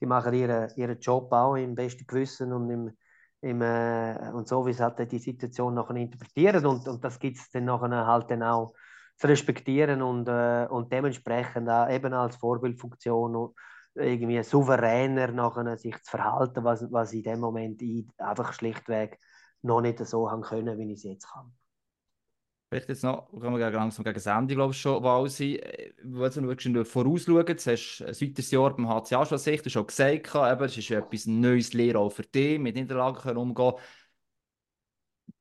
[0.00, 2.92] die machen ihren, ihren Job auch im besten Gewissen und im
[3.42, 7.38] im, äh, und so, wie sie halt die Situation nachher interpretieren und, und das gibt
[7.38, 8.74] es dann nachher halt dann auch
[9.16, 13.54] zu respektieren und, äh, und dementsprechend auch eben als Vorbildfunktion
[13.94, 19.18] irgendwie souveräner nachher sich zu verhalten, was, was in dem Moment ich einfach schlichtweg
[19.62, 21.52] noch nicht so haben können, wie ich es jetzt kann.
[22.70, 25.58] Vielleicht jetzt noch, können wir langsam gegen das Ende, glaube ich, schon Wahl sein.
[26.04, 27.44] Willst du wirklich vorausschauen?
[27.48, 30.90] Jetzt hast du ein weiteres Jahr beim HCA schon hast schon gesagt, eben, es ist
[30.92, 33.72] etwas Neues Lehren auch für dich, mit Niederlagen umgehen.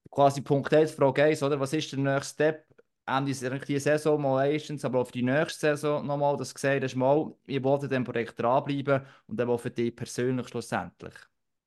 [0.09, 1.59] Quasi Punkt 1, Frage 1, oder?
[1.59, 2.65] Was ist der nächste Step?
[3.05, 7.31] Ende dieser Saison mal erstens, aber auf die nächste Saison nochmal, du gesagt hast, mal,
[7.45, 11.13] ich wollte dem Projekt dranbleiben und dann auch für dich persönlich schlussendlich.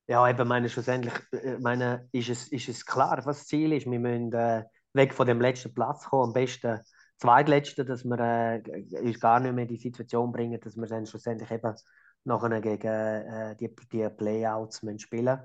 [0.08, 3.88] Ja, eben, meine, schlussendlich äh, meine, ist, es, ist es klar, was das Ziel ist.
[3.88, 4.64] Wir müssen äh,
[4.94, 6.80] weg von dem letzten Platz kommen, am besten
[7.16, 11.06] zweitletzten, dass wir äh, uns gar nicht mehr in die Situation bringen, dass wir dann
[11.06, 11.74] schlussendlich eben
[12.24, 15.38] nachher gegen äh, die, die Playouts müssen spielen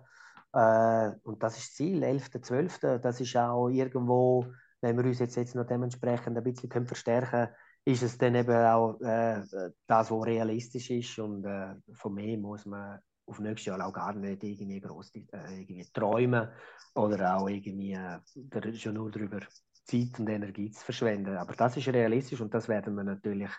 [0.53, 2.79] äh, Und das ist das Ziel, 11., 12.
[3.01, 4.47] Das ist auch irgendwo,
[4.81, 8.35] wenn wir uns jetzt, jetzt noch dementsprechend ein bisschen können verstärken können, ist es dann
[8.35, 9.41] eben auch äh,
[9.87, 11.19] das, was realistisch ist.
[11.19, 15.59] Und äh, von mir muss man auf nächstes Jahr auch gar nicht irgendwie groß äh,
[15.59, 16.49] irgendwie träumen
[16.95, 19.39] oder auch irgendwie äh, schon nur darüber
[19.83, 21.37] Zeit und Energie zu verschwenden.
[21.37, 23.51] Aber das ist realistisch und das werden wir natürlich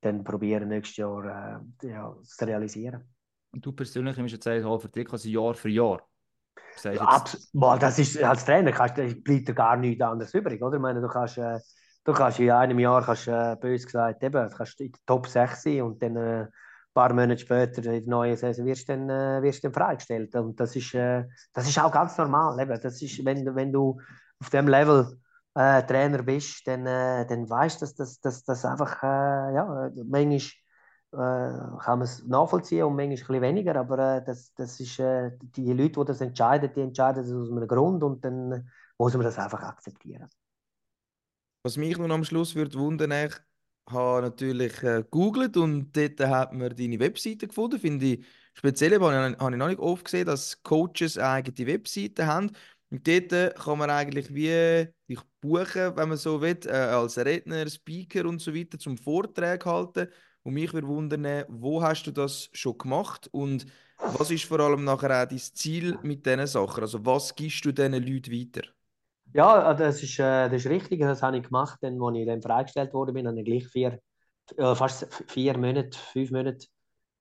[0.00, 3.04] dann probieren, nächstes Jahr äh, ja, zu realisieren.
[3.52, 6.02] Und du persönlich nimmst jetzt halt für dich quasi Jahr für Jahr?
[6.82, 10.60] Ja, boah, das ist, als Trainer kannst, bleibt dir gar nichts anderes übrig.
[10.60, 10.76] Oder?
[10.76, 11.60] Ich meine, du kannst, äh,
[12.04, 15.62] du kannst in einem Jahr, kannst, äh, bös gesagt, eben, kannst in der Top 6
[15.62, 16.46] sein und dann äh,
[16.94, 20.34] paar Monate später in der neuen Saison wirst du dann, äh, wirst dann freigestellt.
[20.36, 22.58] Und das ist, äh, das ist auch ganz normal.
[22.60, 22.80] Eben.
[22.80, 24.00] Das ist, wenn, wenn du
[24.40, 25.18] auf dem Level
[25.54, 29.90] äh, Trainer bist, dann, äh, dann weißt du, dass das dass, dass einfach, äh, ja,
[30.06, 30.38] manchmal
[31.12, 35.72] äh, kann man es nachvollziehen und manchmal ein bisschen weniger, aber das, das ist, die
[35.72, 38.68] Leute, die das entscheiden, die entscheiden das aus einem Grund und dann
[38.98, 40.28] muss man das einfach akzeptieren.
[41.62, 43.12] Was mich nun am Schluss würde wundern,
[43.86, 47.78] habe natürlich äh, gegoogelt und dort hat man deine Webseite gefunden.
[47.78, 48.24] Finde ich
[48.54, 52.50] speziell, habe ich, noch nicht oft gesehen, dass Coaches eigene Webseite haben.
[52.90, 57.18] Und dort äh, kann man eigentlich wie dich buchen, wenn man so will, äh, als
[57.18, 60.08] Redner, Speaker und so weiter zum Vortrag halten.
[60.42, 63.66] Und mich würde wundern, wo hast du das schon gemacht und
[64.12, 66.82] was ist vor allem nachher auch dein Ziel mit diesen Sachen?
[66.82, 68.62] Also was gibst du diesen Leuten weiter?
[69.34, 71.00] Ja, das ist, äh, das ist richtig.
[71.00, 74.00] Das habe ich gemacht, dann, als ich dann freigestellt wurde, bin, habe ich gleich vier,
[74.56, 76.66] fast vier Monate, fünf Monate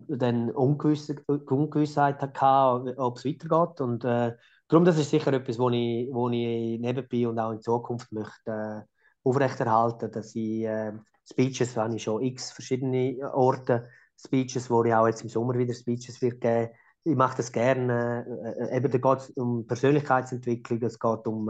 [0.07, 3.81] dann Ungewiss, Ungewissheit hatte, ob es weitergeht.
[3.81, 4.35] Und äh,
[4.67, 8.51] darum, das ist sicher etwas, wo ich, wo ich nebenbei und auch in Zukunft möchte
[8.51, 8.81] äh,
[9.27, 10.93] aufrechterhalten, dass ich äh,
[11.29, 15.73] Speeches, habe ich schon x verschiedene Orte, Speeches, wo ich auch jetzt im Sommer wieder
[15.73, 16.69] Speeches wird geben.
[17.05, 18.25] Ich mache das gerne.
[18.59, 21.49] Äh, eben, da geht es um Persönlichkeitsentwicklung, es geht um,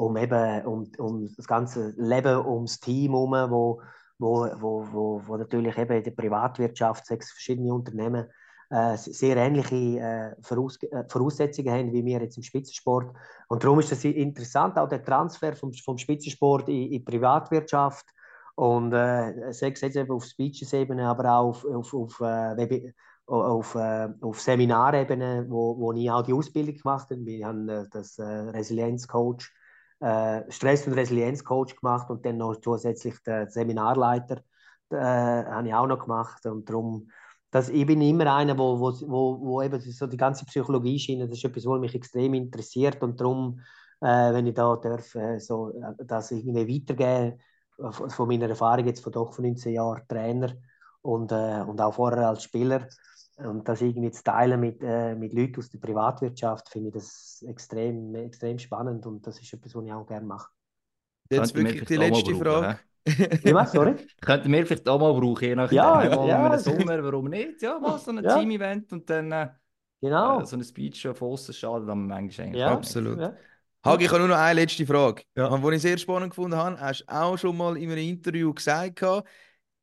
[0.00, 3.82] um, eben, um, um das ganze Leben, ums Team herum, wo
[4.20, 8.26] wo, wo, wo, wo natürlich eben in der Privatwirtschaft sechs verschiedene Unternehmen
[8.68, 13.16] äh, sehr ähnliche äh, Voraus äh, Voraussetzungen haben wie wir jetzt im Spitzensport.
[13.48, 18.06] Und darum ist es interessant, auch der Transfer vom, vom Spitzensport in, in die Privatwirtschaft
[18.54, 22.92] und äh, sechs jetzt eben auf Speeches-Ebene, aber auch auf, auf, auf, äh,
[23.26, 27.24] auf, äh, auf Seminarebene, wo, wo ich auch die Ausbildung gemacht habe.
[27.24, 29.50] Wir haben äh, das äh, Resilienzcoach
[30.00, 34.40] Stress- und Resilienzcoach gemacht und dann noch zusätzlich den Seminarleiter
[34.90, 36.46] äh, habe ich auch noch gemacht.
[36.46, 37.08] Und darum
[37.50, 41.26] dass ich bin immer einer, wo, wo, wo, wo eben so die ganze Psychologie schiene,
[41.26, 43.02] das ist etwas, was mich extrem interessiert.
[43.02, 43.60] Und darum,
[44.00, 47.40] äh, wenn ich da darf, äh, so, das irgendwie weitergeben
[47.90, 50.52] von, von meiner Erfahrung jetzt von doch von 19 Jahren Trainer
[51.02, 52.86] und, äh, und auch vorher als Spieler,
[53.46, 57.44] und das irgendwie zu teilen mit, äh, mit Leuten aus der Privatwirtschaft, finde ich das
[57.46, 60.50] extrem, extrem spannend und das ist etwas, was ich auch gerne mache.
[61.30, 62.78] Jetzt wirklich die letzte Frage.
[63.04, 63.94] Wie machst sorry?
[64.20, 65.76] Könnten wir vielleicht auch mal brauchen, je nachdem.
[65.76, 66.46] Ja, Einmal ja.
[66.46, 67.62] in einem Sommer, warum nicht?
[67.62, 68.38] Ja, mal so ein Ja.
[68.38, 69.48] Team-Event und dann äh,
[70.02, 70.40] Genau.
[70.40, 73.18] äh, so ein Speech schon von außen schadet dann manchmal eigentlich ja, absolut.
[73.18, 73.36] Ja.
[73.84, 75.22] Hagi, ich habe nur noch eine letzte Frage.
[75.34, 75.46] Ja.
[75.46, 78.52] Und die ich sehr spannend gefunden habe, hast du auch schon mal in einem Interview
[78.52, 79.26] gesagt, gehabt,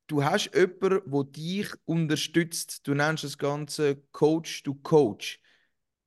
[0.07, 2.87] du hast jemanden, der dich unterstützt.
[2.87, 5.39] Du nennst das Ganze Coach to Coach.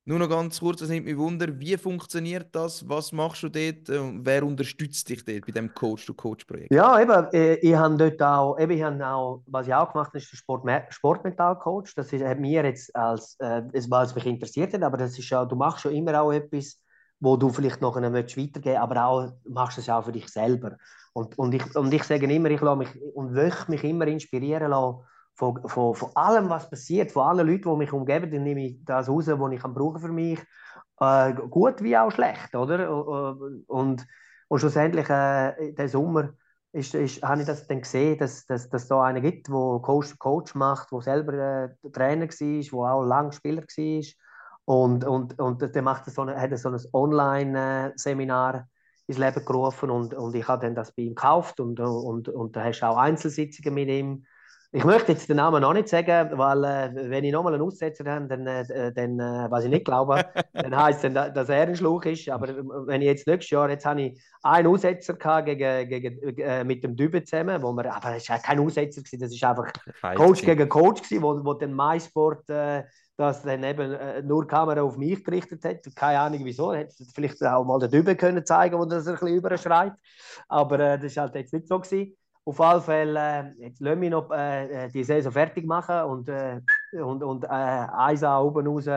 [0.03, 2.89] Nur noch ganz kurz, das nimmt mich Wunder, wie funktioniert das?
[2.89, 3.87] Was machst du dort?
[3.89, 6.73] und Wer unterstützt dich dort bei dem Coach to Coach Projekt?
[6.73, 10.07] Ja, eben, äh, ich habe dort auch, eben, ich habe auch, was ich auch gemacht
[10.07, 11.93] habe, ist der Sport Sportmentalcoach.
[11.95, 15.19] Das ist, hat mir jetzt als, äh, es war es mich interessiert hat, aber das
[15.19, 16.81] ist ja, du machst schon immer auch etwas,
[17.21, 20.75] wo du vielleicht noch einen weitergeben willst, aber auch machst es auch für dich selber.
[21.13, 24.71] Und, und, ich, und ich sage immer, ich lasse mich und möchte mich immer inspirieren
[24.71, 24.99] lassen
[25.35, 28.83] von, von, von allem, was passiert, von allen Leuten, die mich umgeben, dann nehme ich
[28.83, 30.39] das raus, was ich kann brauchen für mich,
[30.99, 32.91] äh, gut wie auch schlecht, oder?
[33.67, 34.05] Und,
[34.47, 36.33] und schlussendlich, äh, den Sommer,
[36.73, 40.17] ist, ist, habe ich das dann gesehen, dass, dass, dass da einen gibt, der Coach
[40.17, 44.03] Coach macht, der selber äh, Trainer war, der auch lange Spieler war.
[44.65, 48.67] Und, und, und der macht so eine, hat so ein Online-Seminar
[49.07, 52.55] ins Leben gerufen und, und ich habe dann das bei ihm gekauft und, und, und
[52.55, 54.25] da hast du auch Einzelsitzungen mit ihm.
[54.73, 58.05] Ich möchte jetzt den Namen noch nicht sagen, weil äh, wenn ich nochmal einen Aussetzer
[58.05, 61.75] habe, dann, äh, dann äh, was ich nicht glaube, dann heisst es, dass er ein
[61.75, 62.29] Schluch ist.
[62.29, 66.37] Aber äh, wenn ich jetzt nächstes Jahr, jetzt habe ich einen Aussetzer gehabt gegen, gegen,
[66.37, 69.43] äh, mit dem Dübe zusammen, wo wir, aber es war kein Aussetzer, gewesen, das ist
[69.43, 69.73] einfach
[70.15, 72.49] Coach gegen Coach gewesen, wo, wo dann MySport
[73.21, 75.95] äh, das dann eben äh, nur die Kamera auf mich gerichtet hat.
[75.95, 76.73] Keine Ahnung wieso.
[76.73, 79.93] Hätte vielleicht auch mal den Dübe können zeigen, wo das ein bisschen überschreit.
[80.47, 82.15] Aber äh, das war halt jetzt nicht so gewesen.
[82.43, 86.59] Auf alle Fälle, äh, jetzt lassen wir noch äh, die Saison fertig machen und, äh,
[86.93, 88.89] und, und äh, eins an oben raus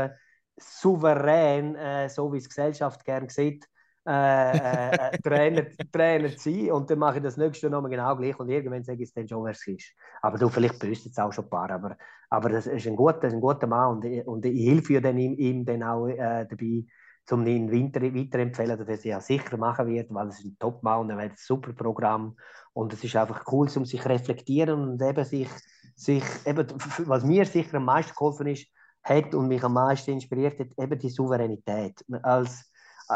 [0.56, 3.66] souverän, äh, so wie es die Gesellschaft gerne sieht,
[4.06, 6.72] äh, äh, Trainer, Trainer zu sein.
[6.72, 9.26] Und dann mache ich das nächste nochmal genau gleich und irgendwann sage ich es dann
[9.26, 9.92] schon, wer es ist.
[10.22, 11.96] Aber du, vielleicht böst jetzt auch schon ein paar, aber,
[12.30, 15.64] aber das ist ein guter, ein guter Mann und, und ich helfe dann ihm, ihm
[15.64, 16.84] dann auch äh, dabei,
[17.30, 21.00] um ihn weiter, weiterempfehlen, dass er es ja sicher machen wird, weil es ein Top-Mann
[21.00, 22.36] und er hat ein super Programm
[22.74, 25.48] und es ist einfach cool, um sich zu reflektieren und eben sich,
[25.94, 26.66] sich eben,
[27.06, 28.66] was mir sicher am meisten geholfen ist,
[29.02, 32.04] hat und mich am meisten inspiriert hat, eben die Souveränität.
[32.22, 32.70] Als,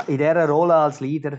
[0.06, 1.38] in dieser Rolle als Leader,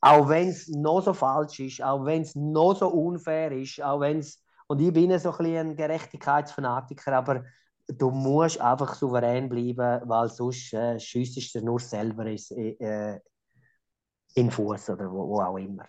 [0.00, 4.00] auch wenn es noch so falsch ist, auch wenn es noch so unfair ist, auch
[4.00, 7.44] wenn es, und ich bin so ein bisschen ein Gerechtigkeitsfanatiker, aber
[7.86, 13.18] du musst einfach souverän bleiben, weil sonst äh, schiessest du nur selber ins, äh,
[14.34, 15.86] in Fuß oder wo, wo auch immer.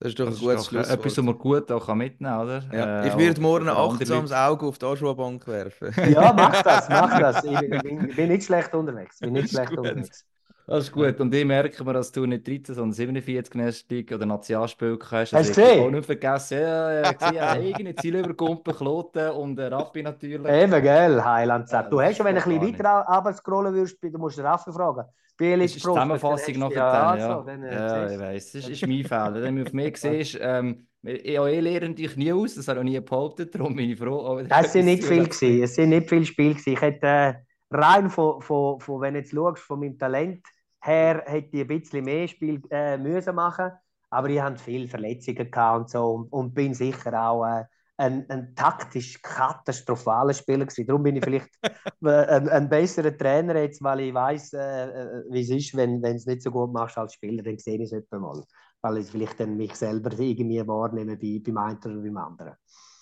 [0.00, 1.24] Das ist doch ein Das ist gutes doch, äh, etwas, was Schlusswort.
[1.24, 2.64] man gut auch kann mitnehmen kann, oder?
[2.72, 2.90] Ja.
[3.02, 4.32] Äh, Ich werde auch morgen ein achtsames.
[4.32, 5.94] Auge auf die Aschua-Bank werfen.
[6.04, 7.42] Ja, mach das, mach das.
[7.44, 9.20] Ich bin, bin, bin nicht schlecht unterwegs.
[9.20, 10.24] Bin nicht schlecht unterwegs.
[10.70, 11.18] Das ist gut.
[11.18, 15.32] Und ich merke mir, dass du nicht 13, sondern 47 National League oder Nationalspiel hast.
[15.32, 15.84] Hast du ich gesehen?
[15.84, 16.58] auch nicht vergessen.
[16.60, 17.34] Ja, ja, gesehen.
[17.34, 20.46] Ja, eigene Ziele über Gumpen, Kloten und äh, Rappi natürlich.
[20.46, 21.82] Eben, gell, Heiland Ja.
[21.82, 24.70] Du hast ja, wenn du ein bisschen weiter runter scrollen würdest, du musst den Raffi
[24.70, 25.06] fragen.
[25.36, 26.76] Das ist die Zusammenfassung nachher.
[26.76, 27.42] Ja, also, ja.
[27.42, 28.20] dann, äh, ja, ich du.
[28.20, 28.52] weiss.
[28.52, 29.42] Das ist, mein Fehler.
[29.42, 32.80] Wenn du auf mich siehst, ähm, ich habe lernen dich nie aus, das habe ich
[32.80, 34.38] auch nie behauptet, darum bin ich froh.
[34.48, 35.64] Es sind nicht viel gewesen.
[35.64, 36.74] Es sind nicht viele Spiele gewesen.
[36.74, 37.34] Ich hätte äh,
[37.72, 40.46] rein von, von, von, wenn du jetzt schaust, von meinem Talent
[40.80, 43.72] her hätte ich ein bisschen mehr Spiel äh, müssen machen
[44.10, 47.64] aber ich hatte viele Verletzungen und so und, und bin sicher auch äh,
[47.96, 50.86] ein, ein taktisch katastrophaler Spieler gewesen.
[50.86, 51.48] Darum bin ich vielleicht
[52.02, 56.16] ein, ein, besserer Trainer jetzt, weil ich weiß, äh, äh, wie es ist, wenn, wenn
[56.16, 58.42] es nicht so gut machst als Spieler, dann sehe ich es etwa mal.
[58.80, 62.54] Weil ich vielleicht dann mich selber irgendwie wahrnehme bei, beim einen oder beim anderen.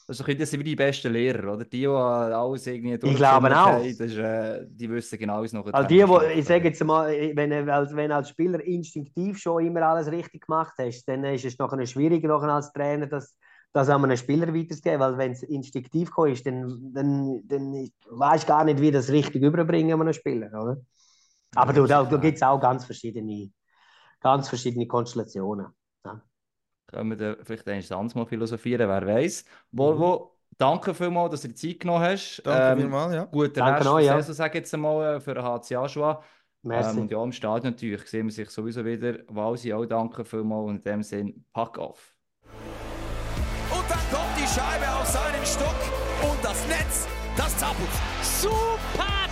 [0.09, 1.64] Also das sind wie die besten Lehrer, oder?
[1.66, 3.82] Die, die alles irgendwie Ich glaube auch.
[3.82, 7.11] Das ist, äh, die wissen genau, es noch also die, wo, Ich sage jetzt mal,
[7.34, 11.44] wenn du als, wenn als Spieler instinktiv schon immer alles richtig gemacht hast, dann ist
[11.44, 13.36] es nachher schwierig nachher als Trainer, das,
[13.74, 18.48] das an einen Spieler weiterzugeben, weil wenn es instinktiv ist, dann, dann, dann weißt du
[18.48, 20.78] gar nicht, wie das richtig überbringen an einen Spieler, oder?
[21.54, 23.50] Aber ja, du, da, da gibt es auch ganz verschiedene,
[24.22, 25.66] ganz verschiedene Konstellationen.
[26.89, 29.45] Können wir vielleicht eines mal philosophieren, wer weiß.
[29.72, 30.55] Volvo, mhm.
[30.57, 32.43] danke vielmals, dass du dir Zeit genommen hast.
[32.45, 33.24] Danke ähm, vielmals, ja.
[33.26, 34.16] Guter danke Rest noch, ja.
[34.16, 36.22] Saison, sage jetzt einmal, äh, für den HC Aschua.
[36.64, 39.18] Ähm, und ja, im Stadion natürlich sehen wir sich sowieso wieder.
[39.28, 42.16] Walsi auch danke vielmals und in dem Sinn, pack auf.
[43.70, 45.76] Und dann kommt die Scheibe auf seinen Stock
[46.22, 47.89] und das Netz, das zappelt.
[48.22, 49.07] Super